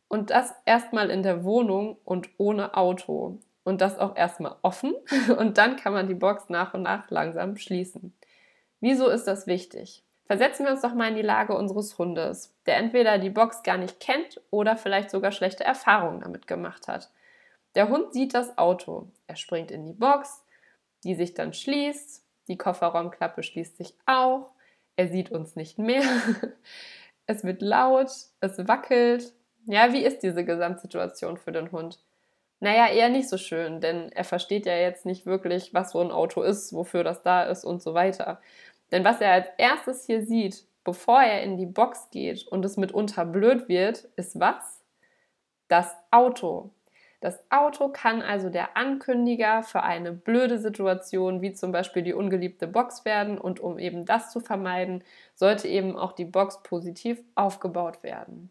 Und 0.09 0.31
das 0.31 0.53
erstmal 0.67 1.11
in 1.11 1.23
der 1.23 1.43
Wohnung 1.43 1.97
und 2.05 2.29
ohne 2.37 2.75
Auto. 2.77 3.39
Und 3.65 3.81
das 3.81 3.99
auch 3.99 4.15
erstmal 4.17 4.57
offen. 4.63 4.93
Und 5.39 5.57
dann 5.57 5.77
kann 5.77 5.93
man 5.93 6.09
die 6.09 6.15
Box 6.15 6.49
nach 6.49 6.75
und 6.75 6.83
nach 6.83 7.09
langsam 7.11 7.57
schließen. 7.57 8.13
Wieso 8.81 9.09
ist 9.09 9.29
das 9.29 9.47
wichtig? 9.47 10.03
Versetzen 10.27 10.65
wir 10.65 10.73
uns 10.73 10.83
doch 10.83 10.95
mal 10.95 11.09
in 11.09 11.17
die 11.17 11.23
Lage 11.23 11.55
unseres 11.55 11.99
Hundes, 11.99 12.55
der 12.67 12.77
entweder 12.77 13.19
die 13.19 13.31
Box 13.31 13.63
gar 13.63 13.77
nicht 13.77 14.01
kennt 14.01 14.41
oder 14.51 14.77
vielleicht 14.77 15.11
sogar 15.11 15.33
schlechte 15.33 15.65
Erfahrungen 15.65 16.21
damit 16.21 16.47
gemacht 16.47 16.89
hat. 16.89 17.11
Der 17.75 17.89
Hund 17.89 18.13
sieht 18.13 18.35
das 18.35 18.57
Auto. 18.59 19.09
Er 19.27 19.37
springt 19.37 19.71
in 19.71 19.85
die 19.85 19.93
Box, 19.93 20.45
die 21.05 21.15
sich 21.15 21.35
dann 21.35 21.53
schließt. 21.53 22.25
Die 22.49 22.57
Kofferraumklappe 22.57 23.43
schließt 23.43 23.77
sich 23.77 23.95
auch. 24.07 24.53
Er 24.97 25.09
sieht 25.09 25.31
uns 25.31 25.57
nicht 25.57 25.79
mehr. 25.79 26.03
es 27.27 27.45
wird 27.45 27.63
laut, 27.63 28.11
es 28.41 28.69
wackelt. 28.69 29.33
Ja, 29.67 29.93
wie 29.93 30.05
ist 30.05 30.23
diese 30.23 30.45
Gesamtsituation 30.45 31.37
für 31.37 31.53
den 31.53 31.73
Hund? 31.73 31.99
Naja, 32.61 32.89
eher 32.89 33.09
nicht 33.09 33.29
so 33.29 33.39
schön, 33.39 33.81
denn 33.81 34.13
er 34.13 34.25
versteht 34.25 34.67
ja 34.67 34.77
jetzt 34.77 35.05
nicht 35.05 35.27
wirklich, 35.27 35.75
was 35.75 35.93
so 35.93 36.01
ein 36.01 36.13
Auto 36.13 36.43
ist, 36.43 36.73
wofür 36.73 37.03
das 37.03 37.23
da 37.23 37.43
ist 37.43 37.65
und 37.65 37.83
so 37.83 37.95
weiter. 37.95 38.41
Denn 38.93 39.05
was 39.05 39.21
er 39.21 39.33
als 39.33 39.49
erstes 39.59 40.07
hier 40.07 40.25
sieht, 40.25 40.65
bevor 40.85 41.23
er 41.23 41.43
in 41.43 41.57
die 41.57 41.67
Box 41.67 42.11
geht 42.11 42.47
und 42.47 42.65
es 42.65 42.77
mitunter 42.77 43.25
blöd 43.25 43.69
wird, 43.69 44.09
ist 44.17 44.39
was? 44.39 44.85
Das 45.69 45.97
Auto. 46.11 46.71
Das 47.23 47.39
Auto 47.51 47.89
kann 47.89 48.21
also 48.21 48.51
der 48.51 48.77
Ankündiger 48.77 49.63
für 49.63 49.85
eine 49.85 50.13
blöde 50.13 50.59
Situation, 50.59 51.41
wie 51.41 51.53
zum 51.53 51.71
Beispiel 51.71 52.03
die 52.03 52.15
ungeliebte 52.15 52.67
Box 52.67 53.05
werden. 53.05 53.39
Und 53.39 53.61
um 53.61 53.79
eben 53.79 54.05
das 54.05 54.33
zu 54.33 54.41
vermeiden, 54.41 55.05
sollte 55.37 55.69
eben 55.69 55.97
auch 55.97 56.13
die 56.13 56.25
Box 56.25 56.63
positiv 56.65 57.23
aufgebaut 57.37 58.03
werden. 58.03 58.51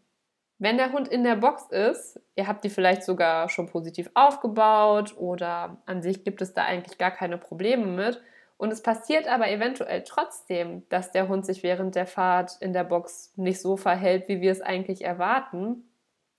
Wenn 0.58 0.78
der 0.78 0.92
Hund 0.92 1.08
in 1.08 1.22
der 1.22 1.36
Box 1.36 1.66
ist, 1.70 2.18
ihr 2.34 2.48
habt 2.48 2.64
die 2.64 2.70
vielleicht 2.70 3.02
sogar 3.02 3.48
schon 3.50 3.66
positiv 3.66 4.10
aufgebaut 4.14 5.14
oder 5.18 5.76
an 5.84 6.02
sich 6.02 6.24
gibt 6.24 6.40
es 6.40 6.54
da 6.54 6.64
eigentlich 6.64 6.96
gar 6.98 7.10
keine 7.10 7.36
Probleme 7.36 7.86
mit, 7.86 8.22
und 8.56 8.72
es 8.72 8.82
passiert 8.82 9.26
aber 9.26 9.50
eventuell 9.50 10.04
trotzdem, 10.04 10.88
dass 10.88 11.10
der 11.10 11.28
Hund 11.28 11.44
sich 11.44 11.62
während 11.62 11.94
der 11.94 12.06
Fahrt 12.06 12.56
in 12.60 12.72
der 12.72 12.84
Box 12.84 13.32
nicht 13.36 13.60
so 13.60 13.76
verhält, 13.76 14.28
wie 14.28 14.40
wir 14.40 14.52
es 14.52 14.60
eigentlich 14.60 15.04
erwarten. 15.04 15.88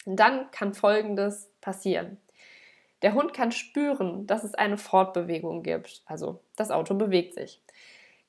dann 0.06 0.52
kann 0.52 0.74
Folgendes 0.74 1.50
passieren. 1.62 2.18
Der 3.04 3.14
Hund 3.14 3.34
kann 3.34 3.52
spüren, 3.52 4.28
dass 4.28 4.44
es 4.44 4.54
eine 4.54 4.78
Fortbewegung 4.78 5.64
gibt, 5.64 6.02
also 6.06 6.40
das 6.56 6.72
Auto 6.72 6.96
bewegt 6.96 7.34
sich, 7.34 7.62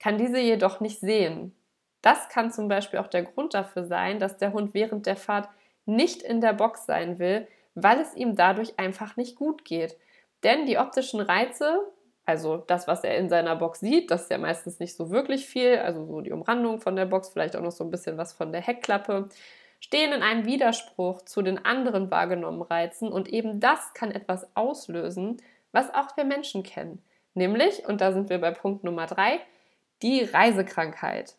kann 0.00 0.18
diese 0.18 0.38
jedoch 0.38 0.80
nicht 0.80 1.00
sehen. 1.00 1.54
Das 2.02 2.28
kann 2.28 2.50
zum 2.50 2.68
Beispiel 2.68 2.98
auch 2.98 3.06
der 3.06 3.22
Grund 3.22 3.54
dafür 3.54 3.84
sein, 3.84 4.18
dass 4.18 4.36
der 4.36 4.52
Hund 4.52 4.74
während 4.74 5.06
der 5.06 5.16
Fahrt 5.16 5.48
nicht 5.86 6.22
in 6.22 6.40
der 6.40 6.52
Box 6.52 6.86
sein 6.86 7.18
will, 7.18 7.46
weil 7.74 8.00
es 8.00 8.14
ihm 8.14 8.36
dadurch 8.36 8.78
einfach 8.78 9.16
nicht 9.16 9.36
gut 9.36 9.64
geht. 9.64 9.96
Denn 10.42 10.66
die 10.66 10.78
optischen 10.78 11.20
Reize, 11.20 11.80
also 12.26 12.56
das, 12.56 12.86
was 12.86 13.04
er 13.04 13.18
in 13.18 13.28
seiner 13.28 13.56
Box 13.56 13.80
sieht, 13.80 14.10
das 14.10 14.22
ist 14.22 14.30
ja 14.30 14.38
meistens 14.38 14.78
nicht 14.78 14.96
so 14.96 15.10
wirklich 15.10 15.46
viel, 15.46 15.78
also 15.78 16.06
so 16.06 16.20
die 16.20 16.32
Umrandung 16.32 16.80
von 16.80 16.96
der 16.96 17.04
Box, 17.06 17.28
vielleicht 17.28 17.56
auch 17.56 17.62
noch 17.62 17.72
so 17.72 17.84
ein 17.84 17.90
bisschen 17.90 18.16
was 18.16 18.32
von 18.32 18.52
der 18.52 18.62
Heckklappe, 18.62 19.28
stehen 19.80 20.12
in 20.12 20.22
einem 20.22 20.46
Widerspruch 20.46 21.22
zu 21.22 21.42
den 21.42 21.62
anderen 21.64 22.10
wahrgenommenen 22.10 22.66
Reizen 22.66 23.12
und 23.12 23.28
eben 23.28 23.60
das 23.60 23.92
kann 23.92 24.10
etwas 24.10 24.48
auslösen, 24.56 25.36
was 25.72 25.92
auch 25.92 26.16
wir 26.16 26.24
Menschen 26.24 26.62
kennen. 26.62 27.02
Nämlich, 27.34 27.86
und 27.86 28.00
da 28.00 28.12
sind 28.12 28.30
wir 28.30 28.40
bei 28.40 28.52
Punkt 28.52 28.84
Nummer 28.84 29.06
drei, 29.06 29.40
die 30.02 30.22
Reisekrankheit. 30.22 31.34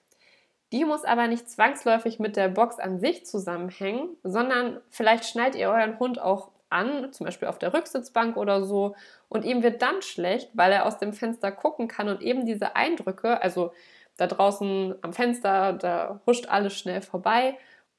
Die 0.71 0.85
muss 0.85 1.05
aber 1.05 1.27
nicht 1.27 1.49
zwangsläufig 1.49 2.19
mit 2.19 2.35
der 2.35 2.49
Box 2.49 2.79
an 2.79 2.99
sich 2.99 3.25
zusammenhängen, 3.25 4.09
sondern 4.23 4.81
vielleicht 4.89 5.25
schnallt 5.25 5.55
ihr 5.55 5.69
euren 5.69 5.97
Hund 5.99 6.19
auch 6.19 6.51
an, 6.75 7.11
zum 7.13 7.25
Beispiel 7.25 7.47
auf 7.47 7.57
der 7.59 7.73
Rücksitzbank 7.73 8.37
oder 8.37 8.63
so, 8.63 8.95
und 9.29 9.45
ihm 9.45 9.63
wird 9.63 9.81
dann 9.81 10.01
schlecht, 10.01 10.51
weil 10.53 10.71
er 10.71 10.85
aus 10.85 10.97
dem 10.99 11.13
Fenster 11.13 11.51
gucken 11.51 11.87
kann 11.87 12.09
und 12.09 12.21
eben 12.21 12.45
diese 12.45 12.75
Eindrücke, 12.75 13.41
also 13.41 13.71
da 14.17 14.27
draußen 14.27 14.95
am 15.01 15.13
Fenster, 15.13 15.73
da 15.73 16.21
huscht 16.25 16.47
alles 16.47 16.77
schnell 16.77 17.01
vorbei 17.01 17.57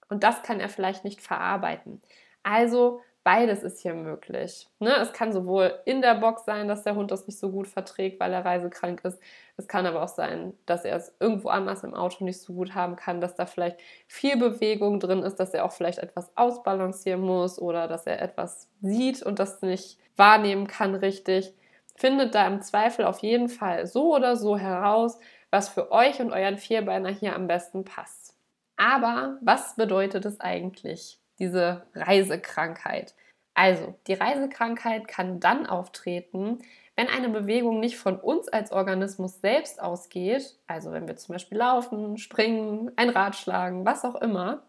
und 0.08 0.22
das 0.22 0.42
kann 0.42 0.60
er 0.60 0.68
vielleicht 0.68 1.04
nicht 1.04 1.20
verarbeiten. 1.20 2.02
Also 2.42 3.00
beides 3.26 3.64
ist 3.64 3.80
hier 3.80 3.94
möglich. 3.94 4.68
Ne? 4.78 4.94
Es 5.00 5.12
kann 5.12 5.32
sowohl 5.32 5.80
in 5.84 6.00
der 6.00 6.14
Box 6.14 6.44
sein, 6.44 6.68
dass 6.68 6.84
der 6.84 6.94
Hund 6.94 7.10
das 7.10 7.26
nicht 7.26 7.40
so 7.40 7.50
gut 7.50 7.66
verträgt, 7.66 8.20
weil 8.20 8.32
er 8.32 8.44
reisekrank 8.44 9.04
ist. 9.04 9.18
Es 9.56 9.66
kann 9.66 9.84
aber 9.84 10.00
auch 10.04 10.08
sein, 10.08 10.54
dass 10.64 10.84
er 10.84 10.94
es 10.94 11.12
irgendwo 11.18 11.48
anders 11.48 11.82
im 11.82 11.92
Auto 11.92 12.22
nicht 12.24 12.40
so 12.40 12.52
gut 12.52 12.76
haben 12.76 12.94
kann, 12.94 13.20
dass 13.20 13.34
da 13.34 13.44
vielleicht 13.46 13.80
viel 14.06 14.36
Bewegung 14.36 15.00
drin 15.00 15.24
ist, 15.24 15.40
dass 15.40 15.54
er 15.54 15.64
auch 15.64 15.72
vielleicht 15.72 15.98
etwas 15.98 16.30
ausbalancieren 16.36 17.20
muss 17.20 17.58
oder 17.60 17.88
dass 17.88 18.06
er 18.06 18.22
etwas 18.22 18.68
sieht 18.80 19.24
und 19.24 19.40
das 19.40 19.60
nicht 19.60 19.98
wahrnehmen 20.14 20.68
kann 20.68 20.94
richtig. 20.94 21.52
Findet 21.96 22.32
da 22.36 22.46
im 22.46 22.62
Zweifel 22.62 23.06
auf 23.06 23.18
jeden 23.18 23.48
Fall 23.48 23.88
so 23.88 24.14
oder 24.14 24.36
so 24.36 24.56
heraus, 24.56 25.18
was 25.50 25.68
für 25.68 25.90
euch 25.90 26.20
und 26.20 26.30
euren 26.30 26.58
Vierbeiner 26.58 27.08
hier 27.08 27.34
am 27.34 27.48
besten 27.48 27.84
passt. 27.84 28.36
Aber 28.76 29.36
was 29.40 29.74
bedeutet 29.74 30.24
es 30.26 30.38
eigentlich? 30.38 31.18
Diese 31.38 31.86
Reisekrankheit. 31.94 33.14
Also, 33.54 33.94
die 34.06 34.14
Reisekrankheit 34.14 35.08
kann 35.08 35.40
dann 35.40 35.66
auftreten, 35.66 36.58
wenn 36.96 37.08
eine 37.08 37.28
Bewegung 37.28 37.80
nicht 37.80 37.98
von 37.98 38.18
uns 38.18 38.48
als 38.48 38.72
Organismus 38.72 39.40
selbst 39.40 39.80
ausgeht, 39.82 40.58
also 40.66 40.92
wenn 40.92 41.06
wir 41.06 41.16
zum 41.16 41.34
Beispiel 41.34 41.58
laufen, 41.58 42.16
springen, 42.16 42.90
ein 42.96 43.10
Rad 43.10 43.36
schlagen, 43.36 43.84
was 43.84 44.04
auch 44.04 44.14
immer, 44.16 44.62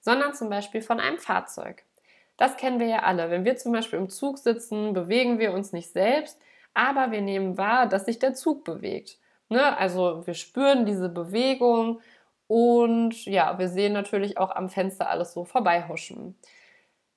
sondern 0.00 0.34
zum 0.34 0.50
Beispiel 0.50 0.82
von 0.82 1.00
einem 1.00 1.18
Fahrzeug. 1.18 1.84
Das 2.36 2.56
kennen 2.56 2.80
wir 2.80 2.88
ja 2.88 2.98
alle. 3.00 3.30
Wenn 3.30 3.44
wir 3.44 3.56
zum 3.56 3.72
Beispiel 3.72 3.98
im 3.98 4.10
Zug 4.10 4.38
sitzen, 4.38 4.92
bewegen 4.92 5.38
wir 5.38 5.52
uns 5.52 5.72
nicht 5.72 5.92
selbst, 5.92 6.40
aber 6.74 7.10
wir 7.10 7.20
nehmen 7.20 7.56
wahr, 7.56 7.86
dass 7.86 8.06
sich 8.06 8.18
der 8.18 8.34
Zug 8.34 8.64
bewegt. 8.64 9.18
Ne? 9.48 9.76
Also 9.76 10.26
wir 10.26 10.34
spüren 10.34 10.86
diese 10.86 11.08
Bewegung 11.08 12.00
und 12.46 13.24
ja, 13.24 13.58
wir 13.58 13.68
sehen 13.68 13.92
natürlich 13.92 14.38
auch 14.38 14.50
am 14.50 14.68
Fenster 14.68 15.08
alles 15.08 15.32
so 15.32 15.44
vorbeihuschen. 15.44 16.36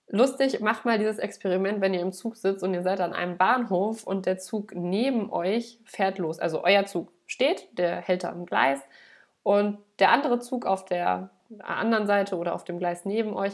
Lustig, 0.07 0.59
macht 0.59 0.85
mal 0.85 0.99
dieses 0.99 1.17
Experiment, 1.17 1.81
wenn 1.81 1.93
ihr 1.93 2.01
im 2.01 2.11
Zug 2.11 2.37
sitzt 2.37 2.63
und 2.63 2.73
ihr 2.73 2.83
seid 2.83 3.01
an 3.01 3.13
einem 3.13 3.37
Bahnhof 3.37 4.03
und 4.03 4.27
der 4.27 4.37
Zug 4.37 4.73
neben 4.75 5.31
euch 5.31 5.79
fährt 5.83 6.19
los. 6.19 6.39
Also 6.39 6.63
euer 6.63 6.85
Zug 6.85 7.11
steht, 7.25 7.67
der 7.77 7.97
hält 7.97 8.23
da 8.23 8.29
am 8.29 8.45
Gleis 8.45 8.79
und 9.41 9.79
der 9.99 10.11
andere 10.11 10.39
Zug 10.39 10.65
auf 10.65 10.85
der 10.85 11.31
anderen 11.59 12.05
Seite 12.07 12.37
oder 12.37 12.53
auf 12.53 12.63
dem 12.63 12.77
Gleis 12.77 13.05
neben 13.05 13.33
euch, 13.33 13.53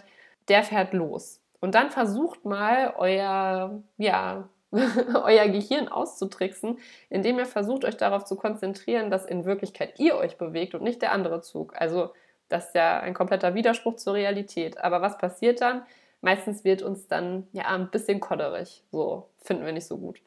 der 0.50 0.64
fährt 0.64 0.94
los. 0.94 1.42
Und 1.62 1.76
dann 1.76 1.90
versucht 1.90 2.44
mal 2.44 2.94
euer 2.98 3.82
ja, 3.98 4.50
euer 4.72 5.48
Gehirn 5.50 5.88
auszutricksen, 5.88 6.80
indem 7.10 7.40
ihr 7.40 7.46
versucht, 7.46 7.84
euch 7.86 7.98
darauf 7.98 8.24
zu 8.26 8.36
konzentrieren, 8.36 9.10
dass 9.10 9.26
in 9.26 9.46
Wirklichkeit 9.46 10.00
ihr 10.00 10.16
euch 10.16 10.38
bewegt 10.38 10.76
und 10.76 10.84
nicht 10.84 11.02
der 11.02 11.12
andere 11.12 11.42
Zug. 11.42 11.74
Also 11.80 12.12
das 12.48 12.68
ist 12.68 12.76
ja 12.76 13.00
ein 13.00 13.14
kompletter 13.14 13.54
Widerspruch 13.54 13.96
zur 13.96 14.14
Realität. 14.14 14.78
Aber 14.78 15.02
was 15.02 15.18
passiert 15.18 15.62
dann? 15.62 15.84
Meistens 16.22 16.64
wird 16.64 16.82
uns 16.82 17.08
dann 17.08 17.48
ja 17.52 17.66
ein 17.66 17.90
bisschen 17.90 18.20
kodderig. 18.20 18.84
So 18.92 19.30
finden 19.38 19.66
wir 19.66 19.74
nicht 19.74 19.88
so 19.88 19.98
gut. 19.98 20.22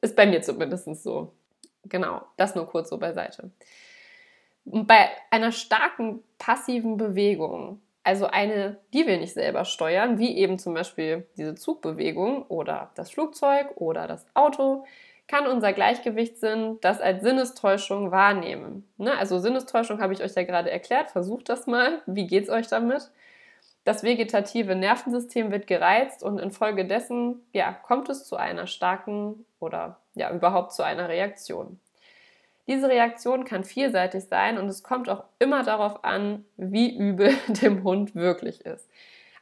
Ist 0.00 0.16
bei 0.16 0.26
mir 0.26 0.42
zumindest 0.42 1.02
so. 1.02 1.32
Genau, 1.84 2.22
das 2.36 2.54
nur 2.54 2.66
kurz 2.66 2.88
so 2.90 2.98
beiseite. 2.98 3.50
Bei 4.64 5.10
einer 5.30 5.52
starken 5.52 6.24
passiven 6.38 6.96
Bewegung 6.96 7.80
also 8.06 8.28
eine, 8.28 8.76
die 8.94 9.04
wir 9.08 9.18
nicht 9.18 9.34
selber 9.34 9.64
steuern, 9.64 10.20
wie 10.20 10.36
eben 10.36 10.60
zum 10.60 10.74
Beispiel 10.74 11.26
diese 11.36 11.56
Zugbewegung 11.56 12.44
oder 12.46 12.92
das 12.94 13.10
Flugzeug 13.10 13.72
oder 13.74 14.06
das 14.06 14.24
Auto, 14.32 14.84
kann 15.26 15.48
unser 15.48 15.72
Gleichgewichtssinn 15.72 16.78
das 16.80 17.00
als 17.00 17.24
Sinnestäuschung 17.24 18.12
wahrnehmen. 18.12 18.88
Ne? 18.96 19.18
Also 19.18 19.40
Sinnestäuschung 19.40 20.00
habe 20.00 20.12
ich 20.12 20.22
euch 20.22 20.36
ja 20.36 20.44
gerade 20.44 20.70
erklärt. 20.70 21.10
Versucht 21.10 21.48
das 21.48 21.66
mal. 21.66 22.00
Wie 22.06 22.28
geht 22.28 22.44
es 22.44 22.50
euch 22.50 22.68
damit? 22.68 23.10
Das 23.82 24.04
vegetative 24.04 24.76
Nervensystem 24.76 25.50
wird 25.50 25.66
gereizt 25.66 26.22
und 26.22 26.38
infolgedessen 26.38 27.44
ja, 27.52 27.72
kommt 27.72 28.08
es 28.08 28.24
zu 28.24 28.36
einer 28.36 28.68
starken 28.68 29.44
oder 29.58 29.98
ja 30.14 30.32
überhaupt 30.32 30.72
zu 30.72 30.84
einer 30.84 31.08
Reaktion. 31.08 31.80
Diese 32.66 32.88
Reaktion 32.88 33.44
kann 33.44 33.62
vielseitig 33.62 34.24
sein 34.24 34.58
und 34.58 34.68
es 34.68 34.82
kommt 34.82 35.08
auch 35.08 35.24
immer 35.38 35.62
darauf 35.62 36.04
an, 36.04 36.44
wie 36.56 36.96
übel 36.96 37.34
dem 37.48 37.84
Hund 37.84 38.14
wirklich 38.14 38.64
ist. 38.66 38.88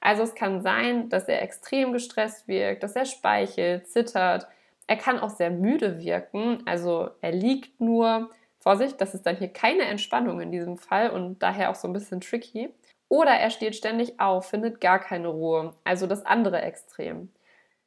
Also 0.01 0.23
es 0.23 0.35
kann 0.35 0.61
sein, 0.61 1.09
dass 1.09 1.29
er 1.29 1.41
extrem 1.41 1.93
gestresst 1.95 2.47
wirkt, 2.47 2.83
dass 2.83 2.95
er 2.95 3.07
speichelt, 3.07 3.89
zittert. 3.89 4.47
Er 4.87 4.97
kann 4.97 5.19
auch 5.19 5.31
sehr 5.31 5.51
müde 5.51 5.99
wirken, 5.99 6.63
also 6.67 7.11
er 7.23 7.33
liegt 7.33 7.81
nur. 7.81 8.31
Vorsicht, 8.59 8.99
das 8.99 9.15
ist 9.15 9.27
dann 9.27 9.37
hier 9.37 9.49
keine 9.49 9.83
Entspannung 9.83 10.41
in 10.41 10.51
diesem 10.51 10.79
Fall 10.79 11.11
und 11.11 11.43
daher 11.43 11.71
auch 11.71 11.75
so 11.75 11.87
ein 11.87 11.93
bisschen 11.93 12.23
tricky. 12.23 12.71
Oder 13.11 13.33
er 13.33 13.51
steht 13.51 13.77
ständig 13.77 14.19
auf, 14.19 14.49
findet 14.49 14.81
gar 14.81 14.99
keine 14.99 15.29
Ruhe, 15.29 15.75
also 15.85 16.07
das 16.07 16.25
andere 16.25 16.63
Extrem. 16.63 17.31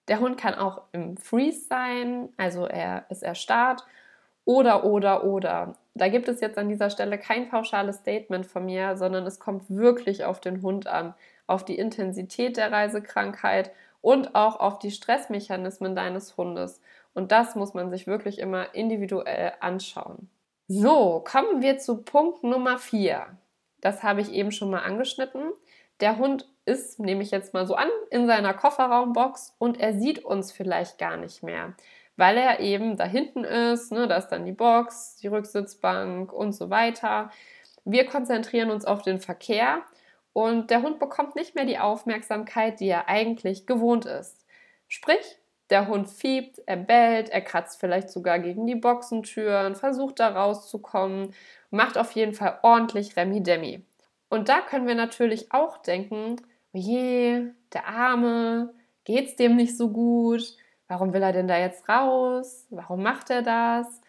Der 0.08 0.20
Hund 0.20 0.38
kann 0.40 0.54
auch 0.54 0.84
im 0.92 1.18
Freeze 1.18 1.66
sein, 1.68 2.30
also 2.38 2.66
er 2.66 3.06
ist 3.10 3.24
erstarrt 3.24 3.84
oder, 4.48 4.86
oder, 4.86 5.26
oder. 5.26 5.74
Da 5.94 6.08
gibt 6.08 6.30
es 6.30 6.40
jetzt 6.40 6.58
an 6.58 6.70
dieser 6.70 6.90
Stelle 6.90 7.18
kein 7.18 7.50
pauschales 7.50 7.98
Statement 7.98 8.46
von 8.46 8.66
mir, 8.66 8.96
sondern 8.96 9.26
es 9.26 9.42
kommt 9.42 9.70
wirklich 9.70 10.24
auf 10.24 10.40
den 10.40 10.62
Hund 10.62 10.88
an, 10.88 11.14
auf 11.48 11.66
die 11.66 11.78
Intensität 11.78 12.56
der 12.56 12.72
Reisekrankheit 12.72 13.72
und 14.00 14.36
auch 14.36 14.62
auf 14.62 14.80
die 14.80 14.92
Stressmechanismen 14.92 15.96
deines 15.96 16.38
Hundes. 16.38 16.82
Und 17.14 17.34
das 17.34 17.56
muss 17.56 17.74
man 17.74 17.90
sich 17.90 18.08
wirklich 18.08 18.40
immer 18.40 18.74
individuell 18.74 19.52
anschauen. 19.60 20.30
So, 20.70 21.24
kommen 21.30 21.62
wir 21.62 21.78
zu 21.78 22.04
Punkt 22.04 22.44
Nummer 22.44 22.78
4. 22.80 23.26
Das 23.82 24.02
habe 24.02 24.22
ich 24.22 24.32
eben 24.32 24.54
schon 24.54 24.70
mal 24.70 24.84
angeschnitten. 24.84 25.52
Der 26.00 26.18
Hund 26.20 26.48
ist, 26.64 27.00
nehme 27.02 27.22
ich 27.22 27.32
jetzt 27.32 27.54
mal 27.54 27.68
so 27.68 27.76
an, 27.76 27.90
in 28.12 28.28
seiner 28.28 28.54
Kofferraumbox 28.54 29.56
und 29.58 29.78
er 29.78 29.94
sieht 29.94 30.24
uns 30.24 30.54
vielleicht 30.54 31.00
gar 31.00 31.18
nicht 31.18 31.44
mehr 31.44 31.74
weil 32.18 32.38
er 32.38 32.60
eben 32.60 32.98
da 32.98 33.06
hinten 33.06 33.44
ist, 33.44 33.92
ne, 33.92 34.08
da 34.08 34.18
ist 34.18 34.28
dann 34.30 34.46
die 34.46 34.52
Box, 34.52 35.16
die 35.18 35.28
Rücksitzbank 35.28 36.34
und 36.34 36.52
so 36.54 36.70
weiter. 36.70 37.32
Wir 37.86 38.06
konzentrieren 38.06 38.70
uns 38.72 38.84
auf 38.84 39.04
den 39.04 39.20
Verkehr 39.20 39.84
und 40.34 40.70
der 40.72 40.82
Hund 40.82 41.00
bekommt 41.00 41.36
nicht 41.36 41.56
mehr 41.56 41.66
die 41.66 41.80
Aufmerksamkeit, 41.80 42.80
die 42.80 42.90
er 42.90 43.08
eigentlich 43.08 43.66
gewohnt 43.66 44.06
ist. 44.06 44.46
Sprich, 44.88 45.40
der 45.70 45.88
Hund 45.88 46.10
fiebt, 46.10 46.62
er 46.66 46.78
bellt, 46.78 47.30
er 47.30 47.42
kratzt 47.42 47.80
vielleicht 47.80 48.10
sogar 48.10 48.40
gegen 48.40 48.66
die 48.66 48.76
Boxentüren, 48.76 49.76
versucht 49.76 50.20
da 50.20 50.30
rauszukommen, 50.30 51.34
macht 51.72 51.98
auf 51.98 52.12
jeden 52.12 52.34
Fall 52.34 52.60
ordentlich 52.64 53.16
Remi-Demi. 53.16 53.84
Und 54.30 54.50
da 54.50 54.62
können 54.62 54.88
wir 54.88 54.96
natürlich 54.96 55.52
auch 55.52 55.78
denken, 55.78 56.38
oh 56.74 56.78
je, 56.78 57.48
der 57.74 57.88
Arme, 57.88 58.74
geht's 59.04 59.36
dem 59.36 59.56
nicht 59.56 59.78
so 59.78 59.90
gut? 59.90 60.56
Warum 60.88 61.14
will 61.14 61.22
er 61.22 61.34
denn 61.34 61.48
da 61.48 61.58
jetzt 61.58 61.88
raus? 61.90 62.66
Warum 62.70 63.04
macht 63.04 63.30
er 63.30 63.42
das? 63.42 64.02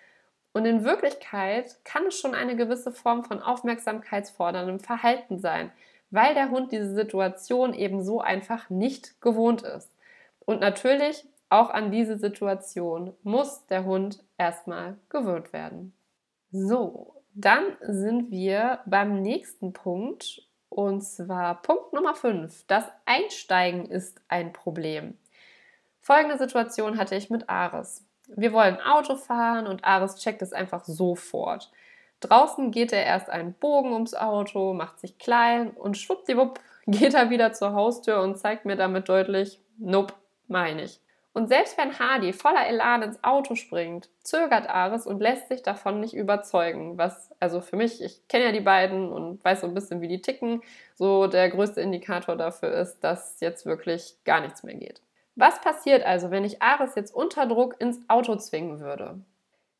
Und 0.53 0.65
in 0.65 0.85
Wirklichkeit 0.85 1.77
kann 1.85 2.07
es 2.07 2.19
schon 2.19 2.35
eine 2.35 2.57
gewisse 2.57 2.93
Form 2.93 3.25
von 3.25 3.41
aufmerksamkeitsforderndem 3.41 4.81
Verhalten 4.81 5.39
sein, 5.39 5.71
weil 6.11 6.35
der 6.35 6.51
Hund 6.51 6.73
diese 6.73 6.95
Situation 6.95 7.75
eben 7.75 8.03
so 8.03 8.21
einfach 8.21 8.71
nicht 8.71 9.21
gewohnt 9.21 9.63
ist. 9.63 9.91
Und 10.45 10.61
natürlich 10.61 11.27
auch 11.51 11.71
an 11.71 11.91
diese 11.91 12.19
Situation 12.19 13.15
muss 13.23 13.67
der 13.67 13.85
Hund 13.85 14.23
erstmal 14.37 14.97
gewöhnt 15.09 15.53
werden. 15.53 15.93
So, 16.51 17.15
dann 17.35 17.63
sind 17.83 18.31
wir 18.31 18.81
beim 18.87 19.21
nächsten 19.23 19.73
Punkt 19.73 20.43
und 20.69 21.03
zwar 21.03 21.63
Punkt 21.63 21.93
Nummer 21.93 22.15
5. 22.15 22.65
Das 22.67 22.85
Einsteigen 23.05 23.87
ist 23.87 24.21
ein 24.29 24.53
Problem. 24.53 25.17
Folgende 26.09 26.39
Situation 26.39 26.97
hatte 26.97 27.17
ich 27.17 27.29
mit 27.29 27.51
Ares. 27.51 28.03
Wir 28.29 28.55
wollen 28.55 28.81
Auto 28.81 29.15
fahren 29.15 29.67
und 29.67 29.85
Ares 29.85 30.17
checkt 30.17 30.41
es 30.41 30.55
einfach 30.55 30.87
sofort. 30.87 31.71
Draußen 32.21 32.71
geht 32.71 32.95
er 32.95 33.05
erst 33.05 33.29
einen 33.29 33.53
Bogen 33.53 33.93
ums 33.93 34.15
Auto, 34.15 34.73
macht 34.73 35.01
sich 35.01 35.19
klein 35.19 35.69
und 35.69 35.99
schwuppdiwupp 35.99 36.61
geht 36.87 37.13
er 37.13 37.29
wieder 37.29 37.53
zur 37.53 37.75
Haustür 37.75 38.23
und 38.23 38.39
zeigt 38.39 38.65
mir 38.65 38.77
damit 38.77 39.11
deutlich, 39.11 39.61
nope, 39.77 40.15
meine 40.47 40.85
ich. 40.85 40.99
Und 41.35 41.49
selbst 41.49 41.77
wenn 41.77 41.99
Hardy 41.99 42.33
voller 42.33 42.67
Elan 42.67 43.03
ins 43.03 43.23
Auto 43.23 43.55
springt, 43.55 44.09
zögert 44.23 44.67
Ares 44.67 45.07
und 45.07 45.21
lässt 45.21 45.49
sich 45.49 45.63
davon 45.63 46.01
nicht 46.01 46.15
überzeugen. 46.15 46.97
Was, 46.97 47.33
also 47.39 47.61
für 47.61 47.77
mich, 47.77 48.03
ich 48.03 48.27
kenne 48.29 48.47
ja 48.47 48.53
die 48.53 48.61
beiden 48.61 49.13
und 49.13 49.45
weiß 49.45 49.61
so 49.61 49.67
ein 49.67 49.75
bisschen, 49.75 50.01
wie 50.01 50.09
die 50.09 50.23
ticken, 50.23 50.63
so 50.95 51.27
der 51.27 51.51
größte 51.51 51.83
Indikator 51.83 52.35
dafür 52.35 52.73
ist, 52.73 53.01
dass 53.01 53.41
jetzt 53.41 53.67
wirklich 53.67 54.17
gar 54.25 54.41
nichts 54.41 54.63
mehr 54.63 54.75
geht. 54.75 55.03
Was 55.39 55.61
passiert 55.61 56.05
also, 56.05 56.33
wenn 56.33 56.43
ich 56.43 56.63
Ares 56.63 56.97
jetzt 56.97 57.15
unter 57.15 57.47
Druck 57.47 57.81
ins 57.81 58.01
Auto 58.09 58.35
zwingen 58.35 58.81
würde? 58.81 59.21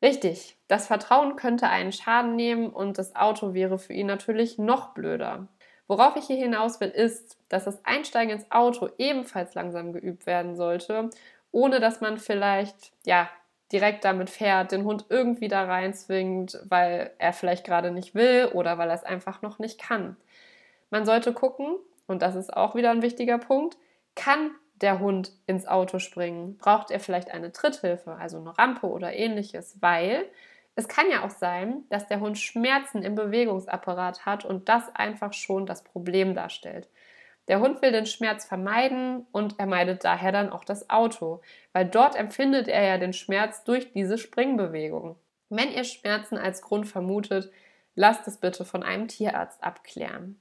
Richtig, 0.01 0.55
das 0.69 0.87
Vertrauen 0.87 1.35
könnte 1.35 1.67
einen 1.67 1.91
Schaden 1.91 2.37
nehmen 2.37 2.69
und 2.69 2.97
das 2.97 3.13
Auto 3.13 3.53
wäre 3.53 3.77
für 3.77 3.91
ihn 3.91 4.07
natürlich 4.07 4.57
noch 4.57 4.93
blöder. 4.93 5.49
Worauf 5.89 6.15
ich 6.15 6.27
hier 6.27 6.37
hinaus 6.37 6.79
will, 6.79 6.87
ist, 6.87 7.37
dass 7.49 7.65
das 7.65 7.83
Einsteigen 7.83 8.35
ins 8.35 8.49
Auto 8.51 8.87
ebenfalls 8.97 9.53
langsam 9.53 9.91
geübt 9.91 10.25
werden 10.25 10.55
sollte, 10.55 11.09
ohne 11.51 11.81
dass 11.81 11.99
man 11.99 12.19
vielleicht 12.19 12.93
ja 13.05 13.29
direkt 13.73 14.05
damit 14.05 14.29
fährt, 14.29 14.71
den 14.71 14.85
Hund 14.85 15.07
irgendwie 15.09 15.49
da 15.49 15.65
reinzwingt, 15.65 16.57
weil 16.69 17.11
er 17.17 17.33
vielleicht 17.33 17.65
gerade 17.65 17.91
nicht 17.91 18.15
will 18.15 18.49
oder 18.53 18.77
weil 18.77 18.87
er 18.87 18.95
es 18.95 19.03
einfach 19.03 19.41
noch 19.41 19.59
nicht 19.59 19.77
kann. 19.77 20.15
Man 20.89 21.05
sollte 21.05 21.33
gucken, 21.33 21.75
und 22.07 22.21
das 22.21 22.35
ist 22.35 22.55
auch 22.55 22.75
wieder 22.75 22.91
ein 22.91 23.01
wichtiger 23.01 23.39
Punkt, 23.39 23.77
kann 24.15 24.51
der 24.81 24.99
Hund 24.99 25.31
ins 25.45 25.67
Auto 25.67 25.99
springen? 25.99 26.57
Braucht 26.57 26.91
er 26.91 26.99
vielleicht 26.99 27.31
eine 27.31 27.51
Tritthilfe, 27.51 28.15
also 28.15 28.37
eine 28.37 28.57
Rampe 28.57 28.87
oder 28.87 29.13
ähnliches? 29.13 29.77
Weil 29.81 30.25
es 30.75 30.87
kann 30.87 31.09
ja 31.11 31.23
auch 31.25 31.29
sein, 31.29 31.83
dass 31.89 32.07
der 32.07 32.21
Hund 32.21 32.37
Schmerzen 32.37 33.03
im 33.03 33.15
Bewegungsapparat 33.15 34.25
hat 34.25 34.45
und 34.45 34.69
das 34.69 34.83
einfach 34.95 35.33
schon 35.33 35.65
das 35.65 35.83
Problem 35.83 36.33
darstellt. 36.33 36.89
Der 37.49 37.59
Hund 37.59 37.81
will 37.81 37.91
den 37.91 38.05
Schmerz 38.05 38.45
vermeiden 38.45 39.25
und 39.31 39.59
er 39.59 39.65
meidet 39.65 40.03
daher 40.03 40.31
dann 40.31 40.51
auch 40.51 40.63
das 40.63 40.89
Auto, 40.89 41.41
weil 41.73 41.85
dort 41.85 42.15
empfindet 42.15 42.67
er 42.67 42.83
ja 42.83 42.97
den 42.97 43.11
Schmerz 43.11 43.63
durch 43.63 43.91
diese 43.91 44.17
Springbewegung. 44.17 45.17
Wenn 45.49 45.71
ihr 45.71 45.83
Schmerzen 45.83 46.37
als 46.37 46.61
Grund 46.61 46.87
vermutet, 46.87 47.51
lasst 47.95 48.27
es 48.27 48.37
bitte 48.37 48.65
von 48.65 48.83
einem 48.83 49.07
Tierarzt 49.07 49.63
abklären. 49.63 50.39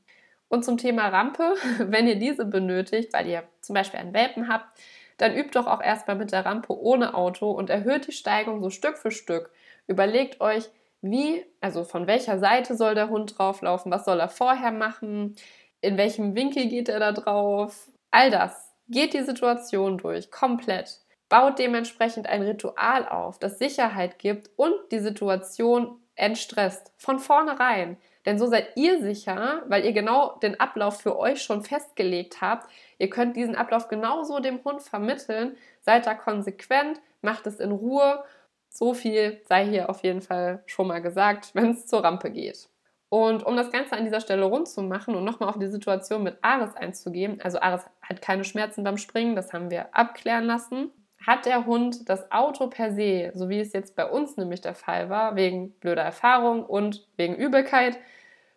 Und 0.49 0.65
zum 0.65 0.79
Thema 0.79 1.09
Rampe, 1.09 1.55
wenn 1.79 2.07
ihr 2.07 2.17
diese 2.17 2.45
benötigt, 2.45 3.13
weil 3.13 3.27
ihr 3.27 3.45
zum 3.61 3.75
Beispiel 3.75 4.01
einen 4.01 4.15
Welpen 4.15 4.49
habt, 4.49 4.79
dann 5.19 5.35
übt 5.35 5.59
doch 5.59 5.67
auch 5.67 5.83
erstmal 5.83 6.17
mit 6.17 6.33
der 6.33 6.47
Rampe 6.47 6.79
ohne 6.79 7.15
Auto 7.15 7.51
und 7.51 7.71
erhöht 7.71 8.07
die 8.07 8.13
Steigung 8.13 8.63
so 8.63 8.71
Stück 8.71 8.97
für 8.97 9.11
Stück. 9.11 9.51
Überlegt 9.87 10.41
euch, 10.41 10.71
wie, 11.01 11.45
also 11.61 11.85
von 11.85 12.07
welcher 12.07 12.39
Seite 12.39 12.77
soll 12.77 12.95
der 12.95 13.09
Hund 13.09 13.39
drauflaufen, 13.39 13.91
was 13.93 14.05
soll 14.05 14.21
er 14.21 14.29
vorher 14.29 14.73
machen, 14.73 15.37
in 15.81 15.97
welchem 15.97 16.35
Winkel 16.35 16.67
geht 16.69 16.89
er 16.89 17.01
da 17.01 17.13
drauf, 17.13 17.91
all 18.11 18.31
das. 18.31 18.75
Geht 18.89 19.13
die 19.13 19.23
Situation 19.23 19.99
durch, 19.99 20.31
komplett. 20.31 21.01
Baut 21.29 21.59
dementsprechend 21.59 22.27
ein 22.27 22.43
Ritual 22.43 23.07
auf, 23.07 23.39
das 23.39 23.59
Sicherheit 23.59 24.19
gibt 24.19 24.51
und 24.57 24.75
die 24.91 24.99
Situation 24.99 26.01
entstresst. 26.15 26.93
Von 26.97 27.19
vornherein. 27.19 27.99
Denn 28.29 28.39
so 28.39 28.47
seid 28.47 28.77
ihr 28.77 29.01
sicher, 29.01 29.63
weil 29.69 29.87
ihr 29.87 29.95
genau 29.95 30.37
den 30.43 30.61
Ablauf 30.61 31.01
für 31.01 31.19
euch 31.19 31.43
schon 31.43 31.63
festgelegt 31.63 32.43
habt. 32.43 32.71
Ihr 32.99 33.09
könnt 33.09 33.37
diesen 33.37 33.57
Ablauf 33.57 33.89
genauso 33.89 34.39
dem 34.39 34.63
Hund 34.65 34.83
vermitteln. 34.83 35.57
Seid 35.81 36.05
da 36.05 36.13
konsequent, 36.13 37.01
macht 37.23 37.47
es 37.47 37.59
in 37.59 37.71
Ruhe. 37.73 38.23
So 38.69 38.93
viel 38.93 39.41
sei 39.49 39.65
hier 39.65 39.89
auf 39.89 40.03
jeden 40.03 40.21
Fall 40.21 40.63
schon 40.67 40.89
mal 40.89 41.01
gesagt, 41.01 41.55
wenn 41.55 41.71
es 41.71 41.87
zur 41.87 42.05
Rampe 42.05 42.31
geht. 42.31 42.69
Und 43.09 43.47
um 43.47 43.57
das 43.57 43.73
Ganze 43.73 43.97
an 43.97 44.05
dieser 44.05 44.21
Stelle 44.21 44.45
rund 44.45 44.69
zu 44.69 44.83
machen 44.83 45.15
und 45.15 45.25
nochmal 45.25 45.49
auf 45.49 45.59
die 45.59 45.69
Situation 45.69 46.23
mit 46.23 46.37
Ares 46.43 46.77
einzugehen, 46.77 47.41
also 47.41 47.59
Ares 47.61 47.87
hat 48.03 48.21
keine 48.21 48.45
Schmerzen 48.45 48.85
beim 48.85 48.99
Springen, 48.99 49.37
das 49.37 49.55
haben 49.55 49.71
wir 49.71 49.97
abklären 49.97 50.45
lassen 50.45 50.93
hat 51.27 51.47
der 51.47 51.67
Hund 51.67 52.09
das 52.09 52.31
Auto 52.31 52.69
per 52.69 52.93
se, 52.93 53.33
so 53.35 53.49
wie 53.49 53.61
es 53.61 53.73
jetzt 53.73 53.97
bei 53.97 54.09
uns 54.09 54.37
nämlich 54.37 54.61
der 54.61 54.75
Fall 54.75 55.11
war, 55.11 55.37
wegen 55.37 55.73
blöder 55.73 56.03
Erfahrung 56.03 56.65
und 56.65 57.07
wegen 57.17 57.35
Übelkeit, 57.35 57.99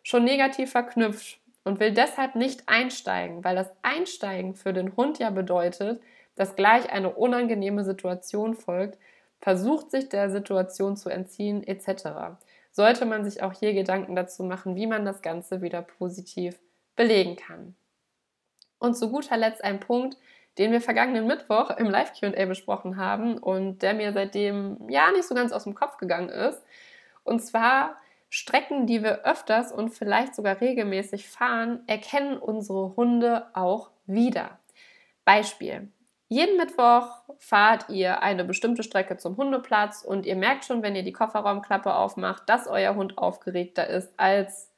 schon 0.04 0.24
negativ 0.24 0.72
verknüpft 0.72 1.40
und 1.64 1.80
will 1.80 1.92
deshalb 1.92 2.36
nicht 2.36 2.68
einsteigen, 2.68 3.44
weil 3.44 3.56
das 3.56 3.72
Einsteigen 3.82 4.56
für 4.56 4.74
den 4.74 4.96
Hund 4.96 5.20
ja 5.20 5.30
bedeutet, 5.30 6.02
dass 6.36 6.56
gleich 6.56 6.92
eine 6.92 7.12
unangenehme 7.14 7.84
Situation 7.84 8.56
folgt, 8.56 8.98
versucht 9.40 9.92
sich 9.92 10.10
der 10.10 10.30
Situation 10.30 10.96
zu 10.96 11.10
entziehen 11.10 11.64
etc. 11.64 12.38
Sollte 12.72 13.06
man 13.06 13.24
sich 13.24 13.44
auch 13.44 13.54
hier 13.54 13.74
Gedanken 13.74 14.16
dazu 14.16 14.44
machen, 14.44 14.76
wie 14.76 14.88
man 14.88 15.06
das 15.06 15.22
Ganze 15.22 15.62
wieder 15.62 15.82
positiv 15.82 16.60
belegen 16.96 17.36
kann. 17.36 17.76
Und 18.80 18.96
zu 18.96 19.10
guter 19.10 19.38
Letzt 19.38 19.64
ein 19.64 19.80
Punkt, 19.80 20.18
den 20.58 20.72
wir 20.72 20.82
vergangenen 20.82 21.28
Mittwoch 21.28 21.70
im 21.78 21.90
Live-QA 21.90 22.46
besprochen 22.46 22.98
haben 22.98 23.38
und 23.38 23.82
der 23.82 23.94
mir 23.94 24.12
seitdem 24.12 24.90
ja 24.90 25.12
nicht 25.12 25.28
so 25.28 25.36
ganz 25.36 25.52
aus 25.52 25.64
dem 25.64 25.76
Kopf 25.76 25.98
gegangen 25.98 26.30
ist. 26.30 26.62
Und 27.24 27.42
zwar 27.42 27.96
Strecken, 28.34 28.88
die 28.88 29.04
wir 29.04 29.26
öfters 29.26 29.74
und 29.74 29.90
vielleicht 29.90 30.36
sogar 30.36 30.62
regelmäßig 30.62 31.28
fahren, 31.28 31.84
erkennen 31.86 32.38
unsere 32.38 32.96
Hunde 32.96 33.48
auch 33.54 33.92
wieder. 34.06 34.58
Beispiel. 35.26 35.92
Jeden 36.30 36.56
Mittwoch 36.56 37.10
fahrt 37.40 37.90
ihr 37.90 38.24
eine 38.24 38.46
bestimmte 38.46 38.84
Strecke 38.84 39.18
zum 39.18 39.36
Hundeplatz 39.36 40.02
und 40.02 40.26
ihr 40.26 40.38
merkt 40.38 40.64
schon, 40.64 40.82
wenn 40.82 40.96
ihr 40.96 41.04
die 41.04 41.12
Kofferraumklappe 41.12 41.94
aufmacht, 41.94 42.44
dass 42.48 42.68
euer 42.68 42.96
Hund 42.96 43.18
aufgeregter 43.18 43.88
ist, 43.88 44.14
als 44.16 44.72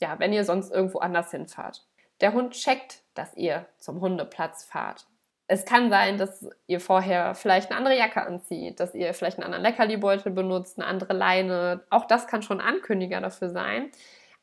ja, 0.00 0.18
wenn 0.18 0.32
ihr 0.32 0.42
sonst 0.42 0.72
irgendwo 0.72 0.98
anders 0.98 1.30
hinfahrt. 1.30 1.86
Der 2.20 2.32
Hund 2.32 2.54
checkt, 2.54 3.04
dass 3.14 3.36
ihr 3.36 3.66
zum 3.78 4.00
Hundeplatz 4.00 4.64
fahrt 4.64 5.06
es 5.48 5.64
kann 5.64 5.90
sein, 5.90 6.18
dass 6.18 6.48
ihr 6.66 6.80
vorher 6.80 7.34
vielleicht 7.34 7.70
eine 7.70 7.78
andere 7.78 7.96
Jacke 7.96 8.22
anzieht, 8.22 8.80
dass 8.80 8.94
ihr 8.94 9.14
vielleicht 9.14 9.38
einen 9.38 9.44
anderen 9.44 9.62
Leckerlibeutel 9.62 10.32
benutzt, 10.32 10.78
eine 10.78 10.86
andere 10.86 11.12
Leine. 11.12 11.84
Auch 11.90 12.06
das 12.06 12.26
kann 12.26 12.42
schon 12.42 12.60
Ankündiger 12.60 13.20
dafür 13.20 13.50
sein. 13.50 13.90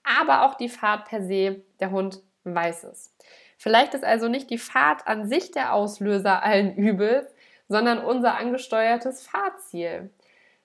Aber 0.04 0.46
auch 0.46 0.56
die 0.56 0.70
Fahrt 0.70 1.06
per 1.06 1.22
se, 1.22 1.62
der 1.80 1.92
Hund 1.92 2.22
weiß 2.46 2.86
es. 2.86 3.14
Vielleicht 3.58 3.94
ist 3.94 4.04
also 4.04 4.28
nicht 4.28 4.50
die 4.50 4.58
Fahrt 4.58 5.08
an 5.08 5.28
sich 5.28 5.52
der 5.52 5.74
Auslöser 5.74 6.44
allen 6.44 6.76
Übels, 6.76 7.34
sondern 7.68 8.00
unser 8.00 8.38
angesteuertes 8.38 9.26
Fahrziel. 9.26 10.10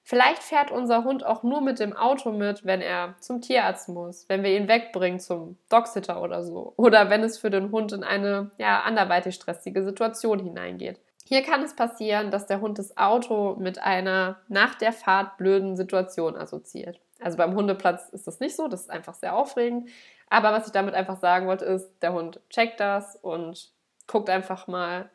Vielleicht 0.09 0.43
fährt 0.43 0.71
unser 0.71 1.05
Hund 1.05 1.27
auch 1.27 1.43
nur 1.43 1.61
mit 1.61 1.79
dem 1.79 1.95
Auto 1.95 2.33
mit, 2.33 2.65
wenn 2.65 2.81
er 2.81 3.17
zum 3.21 3.43
Tierarzt 3.43 3.91
muss, 3.91 4.27
wenn 4.31 4.43
wir 4.43 4.57
ihn 4.57 4.67
wegbringen 4.67 5.21
zum 5.21 5.59
Dogsitter 5.69 6.23
oder 6.23 6.43
so. 6.43 6.73
Oder 6.79 7.11
wenn 7.11 7.23
es 7.23 7.37
für 7.37 7.51
den 7.51 7.71
Hund 7.73 7.93
in 7.93 8.03
eine 8.03 8.51
ja, 8.57 8.81
anderweitig 8.81 9.35
stressige 9.35 9.85
Situation 9.85 10.39
hineingeht. 10.39 10.99
Hier 11.27 11.43
kann 11.43 11.63
es 11.63 11.77
passieren, 11.77 12.31
dass 12.31 12.47
der 12.47 12.63
Hund 12.63 12.79
das 12.79 12.97
Auto 12.97 13.57
mit 13.59 13.83
einer 13.83 14.39
nach 14.49 14.77
der 14.77 14.95
Fahrt 14.95 15.37
blöden 15.37 15.77
Situation 15.77 16.37
assoziiert. 16.37 16.99
Also 17.21 17.37
beim 17.37 17.55
Hundeplatz 17.55 18.09
ist 18.09 18.27
das 18.27 18.41
nicht 18.41 18.57
so, 18.57 18.67
das 18.67 18.81
ist 18.81 18.91
einfach 18.91 19.13
sehr 19.13 19.37
aufregend. 19.37 19.91
Aber 20.31 20.53
was 20.53 20.65
ich 20.65 20.73
damit 20.73 20.95
einfach 20.95 21.21
sagen 21.21 21.47
wollte, 21.47 21.67
ist, 21.67 21.91
der 22.01 22.15
Hund 22.15 22.41
checkt 22.49 22.81
das 22.81 23.15
und 23.17 23.73
guckt 24.07 24.31
einfach 24.31 24.69
mal, 24.69 25.11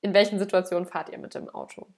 in 0.00 0.14
welchen 0.14 0.38
Situationen 0.38 0.86
fahrt 0.86 1.08
ihr 1.08 1.18
mit 1.18 1.34
dem 1.34 1.48
Auto. 1.48 1.88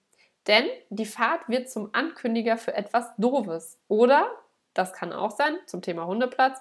Denn 0.47 0.65
die 0.89 1.05
Fahrt 1.05 1.47
wird 1.47 1.69
zum 1.69 1.89
Ankündiger 1.93 2.57
für 2.57 2.73
etwas 2.73 3.05
Doofes. 3.17 3.77
Oder, 3.87 4.27
das 4.73 4.93
kann 4.93 5.13
auch 5.13 5.31
sein, 5.31 5.57
zum 5.65 5.81
Thema 5.81 6.07
Hundeplatz, 6.07 6.59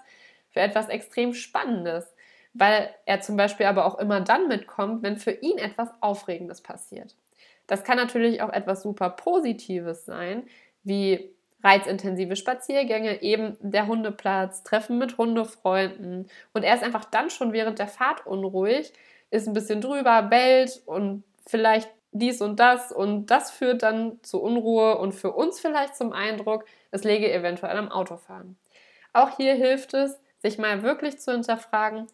für 0.51 0.61
etwas 0.61 0.88
extrem 0.88 1.35
Spannendes. 1.35 2.14
Weil 2.55 2.95
er 3.07 3.21
zum 3.21 3.37
Beispiel 3.37 3.67
aber 3.67 3.87
auch 3.87 3.99
immer 3.99 4.21
dann 4.21 4.49
mitkommt, 4.49 5.03
wenn 5.03 5.17
für 5.17 5.33
ihn 5.33 5.59
etwas 5.59 5.91
Aufregendes 6.01 6.61
passiert. 6.61 7.14
Das 7.67 7.85
kann 7.85 7.99
natürlich 7.99 8.43
auch 8.43 8.53
etwas 8.53 8.83
super 8.83 9.11
Positives 9.11 10.07
sein, 10.07 10.47
wie 10.83 11.35
reizintensive 11.62 12.37
Spaziergänge, 12.37 13.23
eben 13.23 13.57
der 13.61 13.87
Hundeplatz, 13.87 14.62
Treffen 14.62 14.99
mit 14.99 15.19
Hundefreunden. 15.19 16.29
Und 16.53 16.62
er 16.62 16.75
ist 16.75 16.83
einfach 16.83 17.05
dann 17.05 17.31
schon 17.31 17.53
während 17.53 17.79
der 17.79 17.88
Fahrt 17.88 18.27
unruhig, 18.27 18.93
ist 19.31 19.47
ein 19.47 19.55
bisschen 19.55 19.81
drüber, 19.81 20.23
bellt 20.23 20.83
und 20.87 21.25
vielleicht 21.47 21.91
dies 22.12 22.40
und 22.40 22.59
das 22.59 22.92
und 22.92 23.27
das 23.27 23.51
führt 23.51 23.83
dann 23.83 24.18
zu 24.23 24.40
Unruhe 24.40 24.99
und 24.99 25.12
für 25.12 25.33
uns 25.33 25.61
vielleicht 25.61 25.97
zum 25.97 26.12
Eindruck, 26.12 26.64
es 26.90 27.05
läge 27.05 27.33
eventuell 27.33 27.77
am 27.77 27.90
Autofahren. 27.90 28.57
Auch 29.12 29.37
hier 29.37 29.55
hilft 29.55 29.94
es, 29.94 30.18
sich 30.40 30.59
mal 30.59 30.83
wirklich 30.83 31.18
zu 31.18 31.33
hinterfragen, 31.33 32.07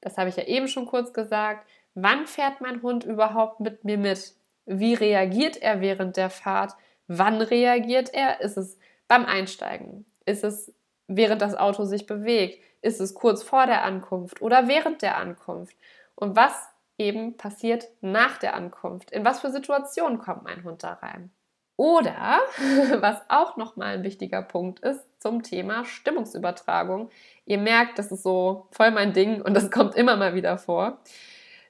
das 0.00 0.16
habe 0.16 0.28
ich 0.28 0.36
ja 0.36 0.44
eben 0.44 0.68
schon 0.68 0.86
kurz 0.86 1.12
gesagt, 1.12 1.66
wann 1.94 2.26
fährt 2.26 2.60
mein 2.60 2.82
Hund 2.82 3.04
überhaupt 3.04 3.60
mit 3.60 3.84
mir 3.84 3.98
mit? 3.98 4.34
Wie 4.66 4.94
reagiert 4.94 5.56
er 5.56 5.80
während 5.80 6.16
der 6.16 6.30
Fahrt? 6.30 6.74
Wann 7.06 7.40
reagiert 7.40 8.12
er? 8.12 8.40
Ist 8.40 8.56
es 8.56 8.78
beim 9.08 9.24
Einsteigen? 9.24 10.04
Ist 10.26 10.44
es 10.44 10.72
während 11.06 11.42
das 11.42 11.56
Auto 11.56 11.84
sich 11.84 12.06
bewegt? 12.06 12.62
Ist 12.82 13.00
es 13.00 13.14
kurz 13.14 13.42
vor 13.42 13.66
der 13.66 13.82
Ankunft 13.82 14.40
oder 14.42 14.68
während 14.68 15.02
der 15.02 15.16
Ankunft? 15.16 15.74
Und 16.14 16.36
was 16.36 16.52
eben 16.98 17.36
passiert 17.36 17.88
nach 18.00 18.38
der 18.38 18.54
Ankunft? 18.54 19.10
In 19.10 19.24
was 19.24 19.40
für 19.40 19.50
Situationen 19.50 20.18
kommt 20.18 20.44
mein 20.44 20.64
Hund 20.64 20.82
da 20.82 20.94
rein? 20.94 21.30
Oder, 21.76 22.40
was 23.00 23.22
auch 23.28 23.56
nochmal 23.56 23.94
ein 23.94 24.02
wichtiger 24.02 24.42
Punkt 24.42 24.80
ist, 24.80 25.06
zum 25.20 25.44
Thema 25.44 25.84
Stimmungsübertragung. 25.84 27.08
Ihr 27.46 27.58
merkt, 27.58 27.98
das 27.98 28.10
ist 28.10 28.24
so 28.24 28.66
voll 28.72 28.90
mein 28.90 29.12
Ding 29.12 29.40
und 29.40 29.54
das 29.54 29.70
kommt 29.70 29.94
immer 29.94 30.16
mal 30.16 30.34
wieder 30.34 30.58
vor. 30.58 30.98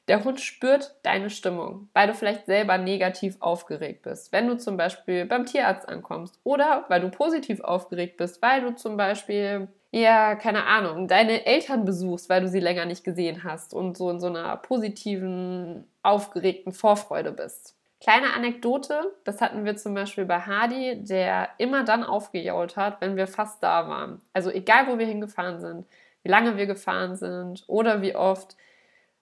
Der 0.09 0.25
Hund 0.25 0.41
spürt 0.41 0.97
deine 1.03 1.29
Stimmung, 1.29 1.91
weil 1.93 2.09
du 2.09 2.14
vielleicht 2.14 2.47
selber 2.47 2.79
negativ 2.79 3.37
aufgeregt 3.41 4.03
bist, 4.03 4.33
wenn 4.33 4.49
du 4.49 4.57
zum 4.57 4.79
Beispiel 4.79 5.27
beim 5.27 5.45
Tierarzt 5.45 5.87
ankommst 5.87 6.41
oder 6.45 6.87
weil 6.88 7.03
du 7.03 7.11
positiv 7.11 7.61
aufgeregt 7.61 8.17
bist, 8.17 8.41
weil 8.41 8.62
du 8.62 8.75
zum 8.75 8.97
Beispiel, 8.97 9.69
ja, 9.90 10.35
keine 10.35 10.64
Ahnung, 10.64 11.09
deine 11.09 11.46
Eltern 11.46 11.85
besuchst, 11.85 12.29
weil 12.29 12.42
du 12.42 12.48
sie 12.48 12.61
länger 12.61 12.85
nicht 12.85 13.05
gesehen 13.05 13.44
hast 13.44 13.72
und 13.72 13.96
so 13.96 14.11
in 14.11 14.20
so 14.20 14.27
einer 14.27 14.57
positiven, 14.59 15.85
aufgeregten 16.03 16.72
Vorfreude 16.72 17.33
bist. 17.33 17.74
Kleine 18.01 18.33
Anekdote, 18.33 19.12
das 19.24 19.40
hatten 19.40 19.64
wir 19.64 19.77
zum 19.77 19.94
Beispiel 19.94 20.24
bei 20.24 20.40
Hardy, 20.40 21.03
der 21.03 21.48
immer 21.59 21.85
dann 21.85 22.05
aufgejault 22.05 22.77
hat, 22.77 23.01
wenn 23.01 23.16
wir 23.16 23.27
fast 23.27 23.62
da 23.62 23.88
waren. 23.88 24.20
Also 24.33 24.51
egal, 24.51 24.87
wo 24.87 24.98
wir 24.98 25.07
hingefahren 25.07 25.61
sind, 25.61 25.87
wie 26.22 26.29
lange 26.29 26.57
wir 26.57 26.66
gefahren 26.66 27.16
sind 27.16 27.64
oder 27.66 28.01
wie 28.03 28.14
oft, 28.14 28.57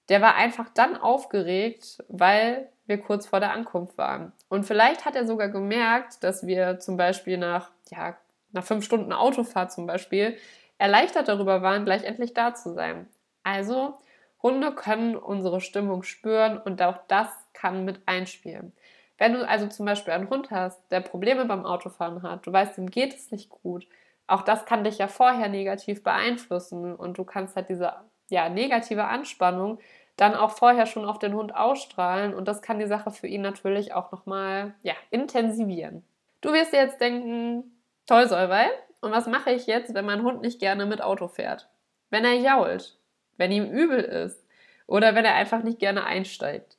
der 0.09 0.21
war 0.21 0.35
einfach 0.35 0.69
dann 0.75 0.97
aufgeregt, 0.97 2.05
weil 2.09 2.69
wir 2.87 2.99
kurz 2.99 3.27
vor 3.27 3.41
der 3.41 3.53
Ankunft 3.53 3.97
waren. 3.99 4.33
Und 4.49 4.65
vielleicht 4.65 5.05
hat 5.05 5.17
er 5.17 5.27
sogar 5.27 5.49
gemerkt, 5.49 6.23
dass 6.23 6.47
wir 6.47 6.79
zum 6.79 6.97
Beispiel 6.97 7.39
nach, 7.39 7.71
ja, 7.91 8.17
nach 8.57 8.65
fünf 8.65 8.85
Stunden 8.85 9.13
Autofahrt 9.13 9.71
zum 9.71 9.87
Beispiel 9.87 10.37
erleichtert 10.79 11.29
darüber 11.29 11.63
waren, 11.63 11.85
gleich 11.85 12.05
endlich 12.05 12.35
da 12.35 12.55
zu 12.55 12.75
sein. 12.75 13.09
Also, 13.45 13.95
Hunde 14.43 14.73
können 14.73 15.17
unsere 15.17 15.61
Stimmung 15.61 16.03
spüren 16.03 16.59
und 16.59 16.83
auch 16.83 16.99
das 17.09 17.29
kann 17.53 17.85
mit 17.85 18.01
einspielen. 18.07 18.73
Wenn 19.19 19.33
du 19.33 19.49
also 19.49 19.67
zum 19.69 19.87
Beispiel 19.87 20.13
einen 20.13 20.29
Hund 20.29 20.51
hast, 20.51 20.81
der 20.91 21.01
Probleme 21.01 21.47
beim 21.47 21.65
Autofahren 21.65 22.23
hat, 22.23 22.47
du 22.47 22.53
weißt, 22.53 22.77
ihm 22.79 22.91
geht 22.91 23.15
es 23.15 23.31
nicht 23.31 23.49
gut, 23.49 23.87
auch 24.27 24.43
das 24.43 24.67
kann 24.67 24.85
dich 24.85 24.99
ja 24.99 25.09
vorher 25.09 25.49
negativ 25.49 26.03
beeinflussen 26.03 26.95
und 26.95 27.17
du 27.17 27.25
kannst 27.25 27.57
halt 27.57 27.69
diese 27.69 27.95
ja, 28.29 28.49
negative 28.49 29.05
Anspannung 29.05 29.79
dann 30.17 30.35
auch 30.35 30.51
vorher 30.51 30.87
schon 30.87 31.05
auf 31.05 31.19
den 31.19 31.35
Hund 31.35 31.55
ausstrahlen 31.55 32.35
und 32.35 32.49
das 32.49 32.63
kann 32.63 32.79
die 32.79 32.87
Sache 32.87 33.11
für 33.11 33.27
ihn 33.27 33.43
natürlich 33.43 33.95
auch 33.95 34.13
nochmal 34.13 34.75
ja, 34.83 34.95
intensivieren. 35.11 36.05
Du 36.41 36.53
wirst 36.53 36.73
dir 36.73 36.81
jetzt 36.81 37.01
denken, 37.01 37.76
toll 38.07 38.29
Solvay, 38.29 38.69
und 39.01 39.13
was 39.13 39.27
mache 39.27 39.53
ich 39.53 39.67
jetzt, 39.67 39.95
wenn 39.95 40.05
mein 40.05 40.23
Hund 40.23 40.43
nicht 40.43 40.59
gerne 40.59 40.87
mit 40.87 41.03
Auto 41.03 41.29
fährt? 41.29 41.69
Wenn 42.11 42.25
er 42.25 42.35
jault, 42.35 42.99
wenn 43.37 43.53
ihm 43.53 43.71
übel 43.71 44.01
ist 44.01 44.45
oder 44.87 45.15
wenn 45.15 45.25
er 45.25 45.35
einfach 45.35 45.63
nicht 45.63 45.79
gerne 45.79 46.05
einsteigt. 46.05 46.77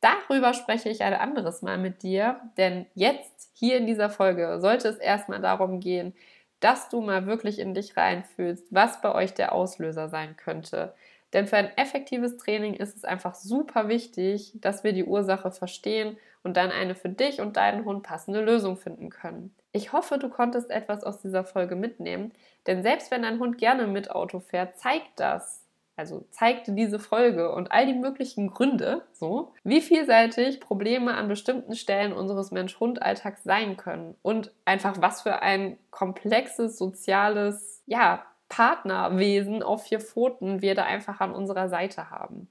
Darüber 0.00 0.52
spreche 0.52 0.90
ich 0.90 1.02
ein 1.02 1.14
anderes 1.14 1.62
Mal 1.62 1.78
mit 1.78 2.02
dir, 2.02 2.40
denn 2.56 2.86
jetzt 2.94 3.50
hier 3.54 3.78
in 3.78 3.86
dieser 3.86 4.10
Folge 4.10 4.60
sollte 4.60 4.88
es 4.88 4.98
erstmal 4.98 5.40
darum 5.40 5.80
gehen, 5.80 6.14
dass 6.60 6.88
du 6.88 7.00
mal 7.00 7.26
wirklich 7.26 7.58
in 7.58 7.74
dich 7.74 7.96
reinfühlst, 7.96 8.66
was 8.70 9.00
bei 9.00 9.14
euch 9.14 9.34
der 9.34 9.52
Auslöser 9.52 10.08
sein 10.08 10.36
könnte. 10.36 10.94
Denn 11.32 11.46
für 11.46 11.56
ein 11.56 11.76
effektives 11.76 12.36
Training 12.36 12.74
ist 12.74 12.96
es 12.96 13.04
einfach 13.04 13.34
super 13.34 13.88
wichtig, 13.88 14.52
dass 14.56 14.84
wir 14.84 14.92
die 14.92 15.04
Ursache 15.04 15.50
verstehen 15.50 16.16
und 16.42 16.56
dann 16.56 16.70
eine 16.70 16.94
für 16.94 17.08
dich 17.08 17.40
und 17.40 17.56
deinen 17.56 17.84
Hund 17.84 18.02
passende 18.02 18.40
Lösung 18.40 18.76
finden 18.76 19.10
können. 19.10 19.54
Ich 19.76 19.92
hoffe, 19.92 20.18
du 20.18 20.28
konntest 20.28 20.70
etwas 20.70 21.02
aus 21.02 21.20
dieser 21.20 21.42
Folge 21.42 21.74
mitnehmen, 21.74 22.30
denn 22.68 22.84
selbst 22.84 23.10
wenn 23.10 23.22
dein 23.22 23.40
Hund 23.40 23.58
gerne 23.58 23.88
mit 23.88 24.08
Auto 24.08 24.38
fährt, 24.38 24.78
zeigt 24.78 25.18
das, 25.18 25.64
also 25.96 26.24
zeigte 26.30 26.70
diese 26.70 27.00
Folge 27.00 27.52
und 27.52 27.72
all 27.72 27.84
die 27.84 27.98
möglichen 27.98 28.50
Gründe, 28.50 29.02
so, 29.12 29.52
wie 29.64 29.80
vielseitig 29.80 30.60
Probleme 30.60 31.14
an 31.14 31.26
bestimmten 31.26 31.74
Stellen 31.74 32.12
unseres 32.12 32.52
Mensch-Hund-Alltags 32.52 33.42
sein 33.42 33.76
können 33.76 34.14
und 34.22 34.52
einfach 34.64 35.02
was 35.02 35.22
für 35.22 35.42
ein 35.42 35.76
komplexes 35.90 36.78
soziales, 36.78 37.82
ja, 37.86 38.24
Partnerwesen 38.48 39.64
auf 39.64 39.82
vier 39.82 39.98
Pfoten 39.98 40.62
wir 40.62 40.76
da 40.76 40.84
einfach 40.84 41.18
an 41.18 41.34
unserer 41.34 41.68
Seite 41.68 42.10
haben. 42.10 42.48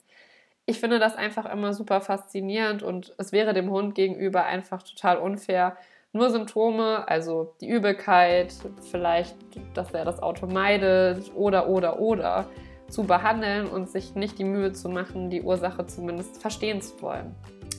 Ich 0.66 0.82
finde 0.82 1.00
das 1.00 1.16
einfach 1.16 1.46
immer 1.46 1.74
super 1.74 2.02
faszinierend 2.02 2.84
und 2.84 3.14
es 3.18 3.32
wäre 3.32 3.54
dem 3.54 3.70
Hund 3.70 3.96
gegenüber 3.96 4.44
einfach 4.44 4.84
total 4.84 5.18
unfair, 5.18 5.78
nur 6.14 6.30
Symptome, 6.30 7.08
also 7.08 7.56
die 7.60 7.68
Übelkeit, 7.68 8.54
vielleicht, 8.92 9.36
dass 9.74 9.94
er 9.94 10.06
das 10.06 10.22
Auto 10.22 10.46
meidet 10.46 11.32
oder, 11.36 11.68
oder, 11.68 12.00
oder, 12.00 12.46
zu 12.88 13.04
behandeln 13.04 13.68
und 13.68 13.90
sich 13.90 14.14
nicht 14.14 14.38
die 14.38 14.44
Mühe 14.44 14.72
zu 14.72 14.90
machen, 14.90 15.32
die 15.32 15.42
Ursache 15.42 15.88
zumindest 15.88 16.40
verstehen 16.40 16.82
zu 16.82 17.02
wollen. 17.02 17.36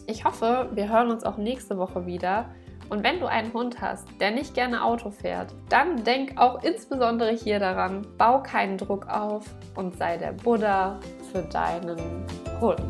Ich 0.08 0.24
hoffe, 0.24 0.68
wir 0.72 0.90
hören 0.90 1.10
uns 1.10 1.24
auch 1.24 1.36
nächste 1.36 1.78
Woche 1.78 2.04
wieder. 2.06 2.50
Und 2.90 3.02
wenn 3.02 3.20
du 3.20 3.26
einen 3.26 3.52
Hund 3.54 3.80
hast, 3.80 4.06
der 4.20 4.32
nicht 4.32 4.54
gerne 4.54 4.84
Auto 4.84 5.10
fährt, 5.10 5.54
dann 5.70 6.04
denk 6.04 6.36
auch 6.36 6.62
insbesondere 6.62 7.32
hier 7.32 7.58
daran, 7.58 8.06
bau 8.18 8.42
keinen 8.42 8.76
Druck 8.76 9.08
auf 9.08 9.44
und 9.74 9.96
sei 9.96 10.18
der 10.18 10.32
Buddha 10.32 11.00
für 11.32 11.42
deinen 11.42 12.26
Hund. 12.60 12.82